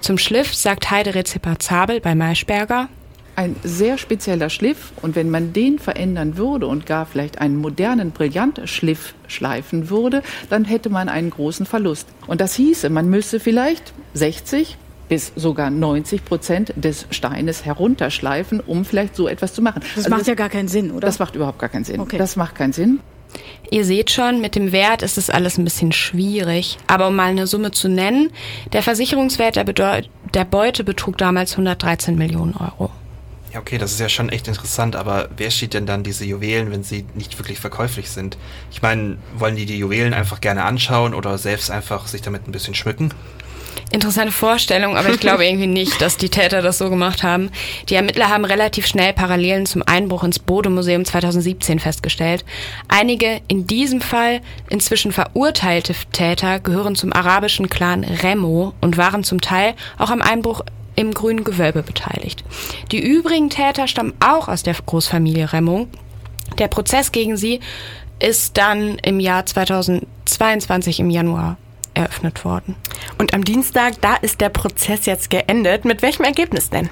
Zum 0.00 0.18
Schliff 0.18 0.54
sagt 0.54 0.90
Heide 0.90 1.12
Zabel 1.58 2.00
bei 2.00 2.14
Maischberger, 2.14 2.88
ein 3.36 3.56
sehr 3.62 3.98
spezieller 3.98 4.50
Schliff 4.50 4.92
und 5.00 5.16
wenn 5.16 5.30
man 5.30 5.52
den 5.52 5.78
verändern 5.78 6.36
würde 6.36 6.66
und 6.66 6.86
gar 6.86 7.06
vielleicht 7.06 7.40
einen 7.40 7.56
modernen 7.56 8.10
Brillantschliff 8.10 9.14
schleifen 9.26 9.90
würde, 9.90 10.22
dann 10.50 10.64
hätte 10.64 10.90
man 10.90 11.08
einen 11.08 11.30
großen 11.30 11.66
Verlust. 11.66 12.08
Und 12.26 12.40
das 12.40 12.54
hieße, 12.54 12.90
man 12.90 13.08
müsste 13.08 13.40
vielleicht 13.40 13.92
60 14.14 14.76
bis 15.08 15.32
sogar 15.36 15.70
90 15.70 16.24
Prozent 16.24 16.72
des 16.76 17.06
Steines 17.10 17.64
herunterschleifen, 17.64 18.60
um 18.60 18.84
vielleicht 18.84 19.14
so 19.14 19.28
etwas 19.28 19.52
zu 19.52 19.60
machen. 19.60 19.82
Das 19.82 20.04
also 20.04 20.10
macht 20.10 20.20
das, 20.22 20.28
ja 20.28 20.34
gar 20.34 20.48
keinen 20.48 20.68
Sinn, 20.68 20.90
oder? 20.90 21.06
Das 21.06 21.18
macht 21.18 21.34
überhaupt 21.34 21.58
gar 21.58 21.68
keinen 21.68 21.84
Sinn. 21.84 22.00
Okay. 22.00 22.18
Das 22.18 22.36
macht 22.36 22.54
keinen 22.54 22.72
Sinn. 22.72 23.00
Ihr 23.70 23.84
seht 23.84 24.10
schon, 24.10 24.40
mit 24.40 24.54
dem 24.54 24.72
Wert 24.72 25.02
ist 25.02 25.18
es 25.18 25.30
alles 25.30 25.58
ein 25.58 25.64
bisschen 25.64 25.92
schwierig. 25.92 26.78
Aber 26.86 27.08
um 27.08 27.16
mal 27.16 27.30
eine 27.30 27.46
Summe 27.46 27.70
zu 27.70 27.88
nennen, 27.88 28.30
der 28.72 28.82
Versicherungswert 28.82 29.56
der, 29.56 29.64
Bedeu 29.64 30.02
der 30.34 30.44
Beute 30.44 30.84
betrug 30.84 31.18
damals 31.18 31.52
113 31.52 32.16
Millionen 32.16 32.54
Euro. 32.54 32.90
Ja, 33.52 33.60
okay, 33.60 33.76
das 33.76 33.92
ist 33.92 34.00
ja 34.00 34.08
schon 34.08 34.30
echt 34.30 34.48
interessant, 34.48 34.96
aber 34.96 35.28
wer 35.36 35.50
steht 35.50 35.74
denn 35.74 35.84
dann 35.84 36.02
diese 36.02 36.24
Juwelen, 36.24 36.70
wenn 36.70 36.82
sie 36.82 37.04
nicht 37.14 37.38
wirklich 37.38 37.60
verkäuflich 37.60 38.08
sind? 38.10 38.38
Ich 38.70 38.80
meine, 38.80 39.18
wollen 39.36 39.56
die 39.56 39.66
die 39.66 39.76
Juwelen 39.76 40.14
einfach 40.14 40.40
gerne 40.40 40.64
anschauen 40.64 41.12
oder 41.12 41.36
selbst 41.36 41.70
einfach 41.70 42.06
sich 42.06 42.22
damit 42.22 42.48
ein 42.48 42.52
bisschen 42.52 42.74
schmücken? 42.74 43.12
Interessante 43.90 44.32
Vorstellung, 44.32 44.96
aber 44.96 45.10
ich 45.10 45.20
glaube 45.20 45.44
irgendwie 45.46 45.66
nicht, 45.66 46.00
dass 46.00 46.16
die 46.16 46.30
Täter 46.30 46.62
das 46.62 46.78
so 46.78 46.88
gemacht 46.88 47.22
haben. 47.22 47.50
Die 47.90 47.94
Ermittler 47.94 48.30
haben 48.30 48.46
relativ 48.46 48.86
schnell 48.86 49.12
Parallelen 49.12 49.66
zum 49.66 49.82
Einbruch 49.84 50.24
ins 50.24 50.38
Bode-Museum 50.38 51.04
2017 51.04 51.78
festgestellt. 51.78 52.46
Einige 52.88 53.42
in 53.48 53.66
diesem 53.66 54.00
Fall 54.00 54.40
inzwischen 54.70 55.12
verurteilte 55.12 55.94
Täter 56.10 56.58
gehören 56.58 56.94
zum 56.94 57.12
arabischen 57.12 57.68
Clan 57.68 58.02
Remo 58.04 58.72
und 58.80 58.96
waren 58.96 59.24
zum 59.24 59.42
Teil 59.42 59.74
auch 59.98 60.08
am 60.08 60.22
Einbruch 60.22 60.62
im 61.02 61.12
grünen 61.12 61.44
Gewölbe 61.44 61.82
beteiligt. 61.82 62.44
Die 62.90 63.04
übrigen 63.04 63.50
Täter 63.50 63.86
stammen 63.88 64.14
auch 64.20 64.48
aus 64.48 64.62
der 64.62 64.74
Großfamilie 64.74 65.52
Remmung. 65.52 65.88
Der 66.58 66.68
Prozess 66.68 67.12
gegen 67.12 67.36
sie 67.36 67.60
ist 68.18 68.56
dann 68.56 68.98
im 68.98 69.20
Jahr 69.20 69.44
2022 69.44 71.00
im 71.00 71.10
Januar 71.10 71.58
eröffnet 71.94 72.44
worden. 72.44 72.76
Und 73.18 73.34
am 73.34 73.44
Dienstag, 73.44 74.00
da 74.00 74.14
ist 74.16 74.40
der 74.40 74.48
Prozess 74.48 75.06
jetzt 75.06 75.30
geendet. 75.30 75.84
Mit 75.84 76.02
welchem 76.02 76.24
Ergebnis 76.24 76.70
denn? 76.70 76.90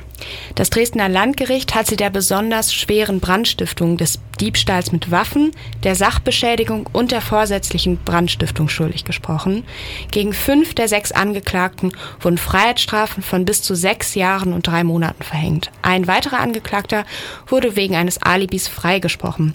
Das 0.54 0.70
Dresdner 0.70 1.08
Landgericht 1.08 1.74
hat 1.74 1.86
sie 1.86 1.96
der 1.96 2.10
besonders 2.10 2.74
schweren 2.74 3.20
Brandstiftung 3.20 3.96
des 3.96 4.20
Diebstahls 4.40 4.92
mit 4.92 5.10
Waffen, 5.10 5.52
der 5.82 5.94
Sachbeschädigung 5.94 6.88
und 6.92 7.10
der 7.10 7.20
vorsätzlichen 7.20 7.98
Brandstiftung 7.98 8.68
schuldig 8.68 9.04
gesprochen. 9.04 9.64
Gegen 10.10 10.32
fünf 10.32 10.74
der 10.74 10.88
sechs 10.88 11.12
Angeklagten 11.12 11.92
wurden 12.20 12.38
Freiheitsstrafen 12.38 13.22
von 13.22 13.44
bis 13.44 13.62
zu 13.62 13.74
sechs 13.74 14.14
Jahren 14.14 14.52
und 14.52 14.66
drei 14.66 14.84
Monaten 14.84 15.22
verhängt. 15.22 15.70
Ein 15.82 16.06
weiterer 16.06 16.40
Angeklagter 16.40 17.04
wurde 17.46 17.76
wegen 17.76 17.96
eines 17.96 18.22
Alibis 18.22 18.68
freigesprochen. 18.68 19.54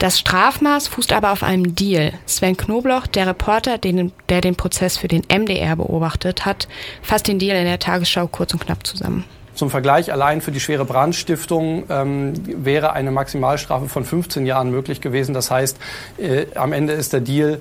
Das 0.00 0.18
Strafmaß 0.18 0.88
fußt 0.88 1.12
aber 1.12 1.30
auf 1.30 1.42
einem 1.42 1.74
Deal. 1.74 2.14
Sven 2.24 2.56
Knobloch, 2.56 3.06
der 3.06 3.26
Reporter, 3.26 3.76
den, 3.76 4.12
der 4.30 4.40
den 4.40 4.56
Prozess 4.56 4.96
für 4.96 5.08
den 5.08 5.24
MDR 5.30 5.76
beobachtet 5.76 6.46
hat, 6.46 6.68
fasst 7.02 7.28
den 7.28 7.38
Deal 7.38 7.54
in 7.58 7.66
der 7.66 7.78
Tagesschau 7.78 8.26
kurz 8.26 8.54
und 8.54 8.60
knapp 8.60 8.86
zusammen. 8.86 9.24
Zum 9.54 9.68
Vergleich, 9.68 10.10
allein 10.10 10.40
für 10.40 10.52
die 10.52 10.60
schwere 10.60 10.86
Brandstiftung 10.86 11.84
ähm, 11.90 12.32
wäre 12.64 12.94
eine 12.94 13.10
Maximalstrafe 13.10 13.90
von 13.90 14.06
15 14.06 14.46
Jahren 14.46 14.70
möglich 14.70 15.02
gewesen. 15.02 15.34
Das 15.34 15.50
heißt, 15.50 15.76
äh, 16.16 16.46
am 16.54 16.72
Ende 16.72 16.94
ist 16.94 17.12
der 17.12 17.20
Deal 17.20 17.60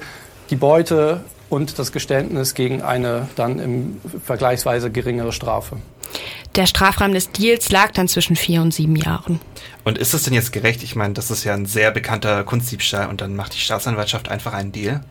die 0.49 0.55
Beute 0.55 1.25
und 1.49 1.77
das 1.77 1.91
Geständnis 1.91 2.53
gegen 2.53 2.81
eine 2.81 3.27
dann 3.35 3.59
im 3.59 4.01
vergleichsweise 4.23 4.89
geringere 4.89 5.33
Strafe. 5.33 5.75
Der 6.59 6.65
Strafrahmen 6.65 7.13
des 7.13 7.31
Deals 7.31 7.71
lag 7.71 7.91
dann 7.93 8.09
zwischen 8.09 8.35
vier 8.35 8.61
und 8.61 8.73
sieben 8.73 8.97
Jahren. 8.97 9.39
Und 9.85 9.97
ist 9.97 10.13
das 10.13 10.23
denn 10.23 10.33
jetzt 10.33 10.51
gerecht? 10.51 10.83
Ich 10.83 10.93
meine, 10.93 11.13
das 11.13 11.31
ist 11.31 11.45
ja 11.45 11.53
ein 11.53 11.65
sehr 11.65 11.89
bekannter 11.89 12.43
Kunstdiebstahl 12.43 13.07
und 13.07 13.21
dann 13.21 13.33
macht 13.33 13.53
die 13.53 13.59
Staatsanwaltschaft 13.59 14.27
einfach 14.27 14.51
einen 14.51 14.73
Deal? 14.73 15.01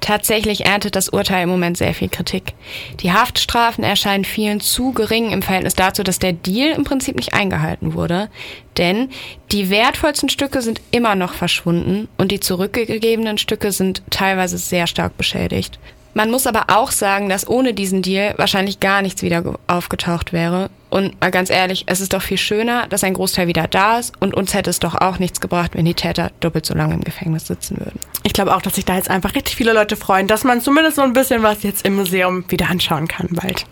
Tatsächlich 0.00 0.66
erntet 0.66 0.96
das 0.96 1.08
Urteil 1.08 1.44
im 1.44 1.50
Moment 1.50 1.78
sehr 1.78 1.94
viel 1.94 2.08
Kritik. 2.08 2.54
Die 2.98 3.12
Haftstrafen 3.12 3.84
erscheinen 3.84 4.24
vielen 4.24 4.58
zu 4.58 4.90
gering 4.90 5.30
im 5.30 5.42
Verhältnis 5.42 5.76
dazu, 5.76 6.02
dass 6.02 6.18
der 6.18 6.32
Deal 6.32 6.76
im 6.76 6.82
Prinzip 6.82 7.14
nicht 7.14 7.32
eingehalten 7.32 7.94
wurde. 7.94 8.28
Denn 8.76 9.10
die 9.52 9.70
wertvollsten 9.70 10.28
Stücke 10.28 10.62
sind 10.62 10.80
immer 10.90 11.14
noch 11.14 11.34
verschwunden 11.34 12.08
und 12.16 12.32
die 12.32 12.40
zurückgegebenen 12.40 13.38
Stücke 13.38 13.70
sind 13.70 14.02
teilweise 14.10 14.58
sehr 14.58 14.88
stark 14.88 15.16
beschädigt. 15.16 15.78
Man 16.14 16.30
muss 16.30 16.46
aber 16.46 16.64
auch 16.68 16.90
sagen, 16.90 17.28
dass 17.28 17.48
ohne 17.48 17.74
diesen 17.74 18.02
Deal 18.02 18.34
wahrscheinlich 18.36 18.80
gar 18.80 19.02
nichts 19.02 19.22
wieder 19.22 19.54
aufgetaucht 19.66 20.32
wäre. 20.32 20.70
Und 20.90 21.20
mal 21.20 21.30
ganz 21.30 21.50
ehrlich, 21.50 21.84
es 21.86 22.00
ist 22.00 22.12
doch 22.14 22.22
viel 22.22 22.38
schöner, 22.38 22.86
dass 22.88 23.04
ein 23.04 23.14
Großteil 23.14 23.46
wieder 23.46 23.68
da 23.68 23.98
ist 23.98 24.14
und 24.20 24.34
uns 24.34 24.54
hätte 24.54 24.70
es 24.70 24.78
doch 24.78 24.94
auch 24.94 25.18
nichts 25.18 25.40
gebracht, 25.40 25.72
wenn 25.74 25.84
die 25.84 25.94
Täter 25.94 26.30
doppelt 26.40 26.64
so 26.64 26.74
lange 26.74 26.94
im 26.94 27.04
Gefängnis 27.04 27.46
sitzen 27.46 27.78
würden. 27.78 28.00
Ich 28.22 28.32
glaube 28.32 28.54
auch, 28.54 28.62
dass 28.62 28.76
sich 28.76 28.86
da 28.86 28.96
jetzt 28.96 29.10
einfach 29.10 29.34
richtig 29.34 29.56
viele 29.56 29.74
Leute 29.74 29.96
freuen, 29.96 30.26
dass 30.26 30.44
man 30.44 30.62
zumindest 30.62 30.96
so 30.96 31.02
ein 31.02 31.12
bisschen 31.12 31.42
was 31.42 31.62
jetzt 31.62 31.84
im 31.84 31.96
Museum 31.96 32.44
wieder 32.48 32.70
anschauen 32.70 33.06
kann 33.06 33.28
bald. 33.30 33.66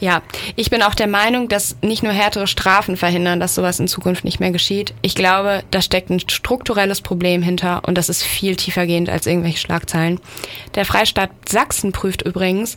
Ja, 0.00 0.22
ich 0.56 0.70
bin 0.70 0.82
auch 0.82 0.94
der 0.94 1.06
Meinung, 1.06 1.48
dass 1.48 1.76
nicht 1.82 2.02
nur 2.02 2.12
härtere 2.12 2.46
Strafen 2.46 2.96
verhindern, 2.96 3.40
dass 3.40 3.54
sowas 3.54 3.80
in 3.80 3.88
Zukunft 3.88 4.24
nicht 4.24 4.40
mehr 4.40 4.50
geschieht. 4.50 4.94
Ich 5.02 5.14
glaube, 5.14 5.62
da 5.70 5.80
steckt 5.80 6.10
ein 6.10 6.20
strukturelles 6.20 7.00
Problem 7.00 7.42
hinter 7.42 7.82
und 7.86 7.96
das 7.96 8.08
ist 8.08 8.22
viel 8.22 8.56
tiefergehend 8.56 9.08
als 9.08 9.26
irgendwelche 9.26 9.58
Schlagzeilen. 9.58 10.20
Der 10.74 10.84
Freistaat 10.84 11.30
Sachsen 11.48 11.92
prüft 11.92 12.22
übrigens, 12.22 12.76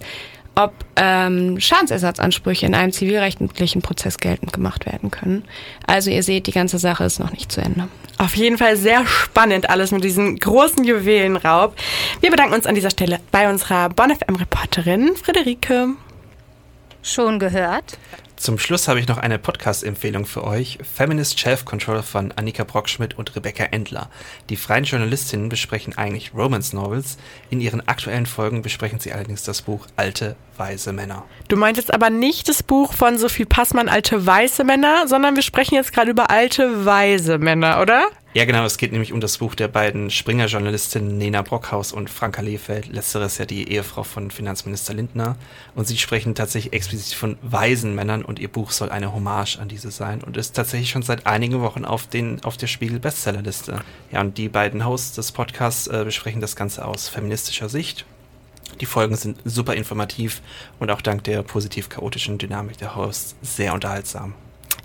ob 0.56 0.74
ähm, 0.98 1.60
Schadensersatzansprüche 1.60 2.66
in 2.66 2.76
einem 2.76 2.92
zivilrechtlichen 2.92 3.82
Prozess 3.82 4.18
geltend 4.18 4.52
gemacht 4.52 4.86
werden 4.86 5.10
können. 5.10 5.46
Also 5.88 6.10
ihr 6.10 6.24
seht, 6.24 6.48
die 6.48 6.52
ganze 6.52 6.80
Sache 6.80 7.06
ist 7.06 7.20
noch 7.20 7.32
nicht 7.32 7.52
zu 7.52 7.62
Ende. 7.62 7.88
Auf 8.18 8.36
jeden 8.36 8.58
Fall 8.58 8.76
sehr 8.76 9.06
spannend 9.08 9.70
alles 9.70 9.92
mit 9.92 10.04
diesem 10.04 10.36
großen 10.38 10.84
Juwelenraub. 10.84 11.76
Wir 12.20 12.32
bedanken 12.32 12.56
uns 12.56 12.66
an 12.66 12.76
dieser 12.76 12.90
Stelle 12.90 13.20
bei 13.32 13.50
unserer 13.50 13.90
Bonn 13.90 14.14
FM 14.14 14.36
Reporterin 14.36 15.16
Friederike. 15.16 15.96
Schon 17.10 17.40
gehört? 17.40 17.98
Zum 18.36 18.60
Schluss 18.60 18.88
habe 18.88 19.00
ich 19.00 19.08
noch 19.08 19.18
eine 19.18 19.40
Podcast-Empfehlung 19.40 20.28
für 20.28 20.44
euch. 20.44 20.78
Feminist 20.96 21.40
Shelf 21.40 21.66
Control 21.66 22.04
von 22.04 22.32
Annika 22.34 22.64
Brockschmidt 22.64 23.18
und 23.18 23.36
Rebecca 23.36 23.64
Endler. 23.64 24.12
Die 24.50 24.56
freien 24.56 24.84
Journalistinnen 24.84 25.50
besprechen 25.50 25.98
eigentlich 25.98 26.36
Romance 26.36 26.72
Novels. 26.76 27.18
In 27.50 27.62
ihren 27.62 27.86
aktuellen 27.88 28.28
Folgen 28.28 28.62
besprechen 28.62 29.00
sie 29.00 29.12
allerdings 29.12 29.42
das 29.42 29.64
Buch 29.64 29.88
Alte, 29.96 30.36
weise 30.56 30.94
Männer. 30.94 31.26
Du 31.48 31.58
meintest 31.58 31.92
aber 31.92 32.12
nicht 32.12 32.48
das 32.48 32.62
Buch 32.62 32.94
von 32.94 33.18
Sophie 33.18 33.46
Passmann, 33.46 33.90
Alte, 33.90 34.24
weiße 34.24 34.64
Männer, 34.64 35.08
sondern 35.08 35.36
wir 35.36 35.44
sprechen 35.44 35.74
jetzt 35.74 35.92
gerade 35.92 36.12
über 36.12 36.30
alte, 36.30 36.86
weise 36.86 37.40
Männer, 37.40 37.82
oder? 37.82 38.06
Ja, 38.36 38.46
genau. 38.46 38.64
Es 38.64 38.78
geht 38.78 38.92
nämlich 38.92 39.12
um 39.12 39.22
das 39.22 39.40
Buch 39.40 39.56
der 39.56 39.68
beiden 39.68 40.12
Springer-Journalistinnen 40.12 41.18
Nena 41.18 41.42
Brockhaus 41.42 41.92
und 41.92 42.12
Franka 42.12 42.44
Lehfeld. 42.44 42.86
Letzteres 42.88 43.40
ja 43.40 43.46
die 43.46 43.72
Ehefrau 43.72 44.04
von 44.04 44.30
Finanzminister 44.30 44.94
Lindner. 44.94 45.36
Und 45.74 45.88
sie 45.88 45.98
sprechen 45.98 46.36
tatsächlich 46.36 46.74
explizit 46.74 47.16
von 47.16 47.40
weisen 47.42 47.96
Männern 47.96 48.24
und 48.24 48.38
ihr 48.38 48.48
Buch 48.48 48.70
soll 48.70 48.92
eine 48.92 49.14
Hommage 49.14 49.58
an 49.58 49.68
diese 49.68 49.90
sein 49.90 50.24
und 50.24 50.38
ist 50.38 50.56
tatsächlich 50.56 50.92
schon 50.92 51.02
seit 51.02 51.26
einigen 51.26 51.62
Wochen 51.62 51.86
auf, 51.86 52.06
den, 52.06 52.44
auf 52.44 52.56
der 52.56 52.68
Spiegel-Bestsellerliste. 52.68 53.82
Ja, 54.12 54.22
und 54.22 54.38
die 54.38 54.48
beiden 54.48 54.86
Hosts 54.86 55.16
des 55.16 55.32
Podcasts 55.32 55.88
äh, 55.88 56.04
besprechen 56.06 56.40
das 56.40 56.56
Ganze 56.56 56.86
aus 56.86 57.10
feministischer 57.10 57.68
Sicht. 57.68 58.06
Die 58.80 58.86
Folgen 58.86 59.16
sind 59.16 59.40
super 59.44 59.74
informativ 59.74 60.44
und 60.78 60.92
auch 60.92 61.02
dank 61.02 61.24
der 61.24 61.42
positiv-chaotischen 61.42 62.38
Dynamik 62.38 62.78
der 62.78 62.96
Hosts 62.96 63.36
sehr 63.42 63.74
unterhaltsam. 63.74 64.36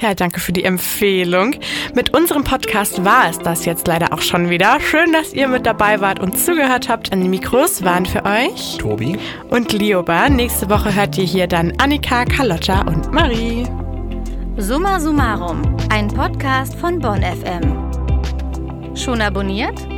Ja, 0.01 0.15
danke 0.15 0.41
für 0.41 0.53
die 0.53 0.65
Empfehlung. 0.65 1.57
Mit 1.95 2.15
unserem 2.15 2.45
Podcast 2.45 3.05
war 3.05 3.29
es 3.31 3.39
das 3.39 3.65
jetzt 3.65 3.87
leider 3.87 4.13
auch 4.13 4.21
schon 4.21 4.51
wieder. 4.51 4.81
Schön, 4.81 5.13
dass 5.13 5.33
ihr 5.33 5.49
mit 5.49 5.67
dabei 5.67 6.01
wart 6.01 6.21
und 6.21 6.39
zugehört 6.39 6.89
habt. 6.89 7.13
An 7.13 7.21
den 7.21 7.31
Mikros 7.31 7.85
waren 7.85 8.07
für 8.07 8.25
euch 8.25 8.79
Tobi 8.79 9.19
und 9.51 9.73
Lioba. 9.73 10.29
Nächste 10.29 10.69
Woche 10.69 10.95
hört 10.95 11.17
ihr 11.19 11.25
hier 11.25 11.47
dann 11.47 11.73
Annika, 11.79 12.25
Carlotta 12.25 12.83
und 12.83 13.13
Marie. 13.13 13.67
Summa 14.57 15.01
Summarum, 15.01 15.63
ein 15.91 16.09
Podcast 16.09 16.75
von 16.77 16.99
Bonn 17.01 17.23
FM. 17.23 18.95
Schon 18.97 19.21
abonniert? 19.21 19.94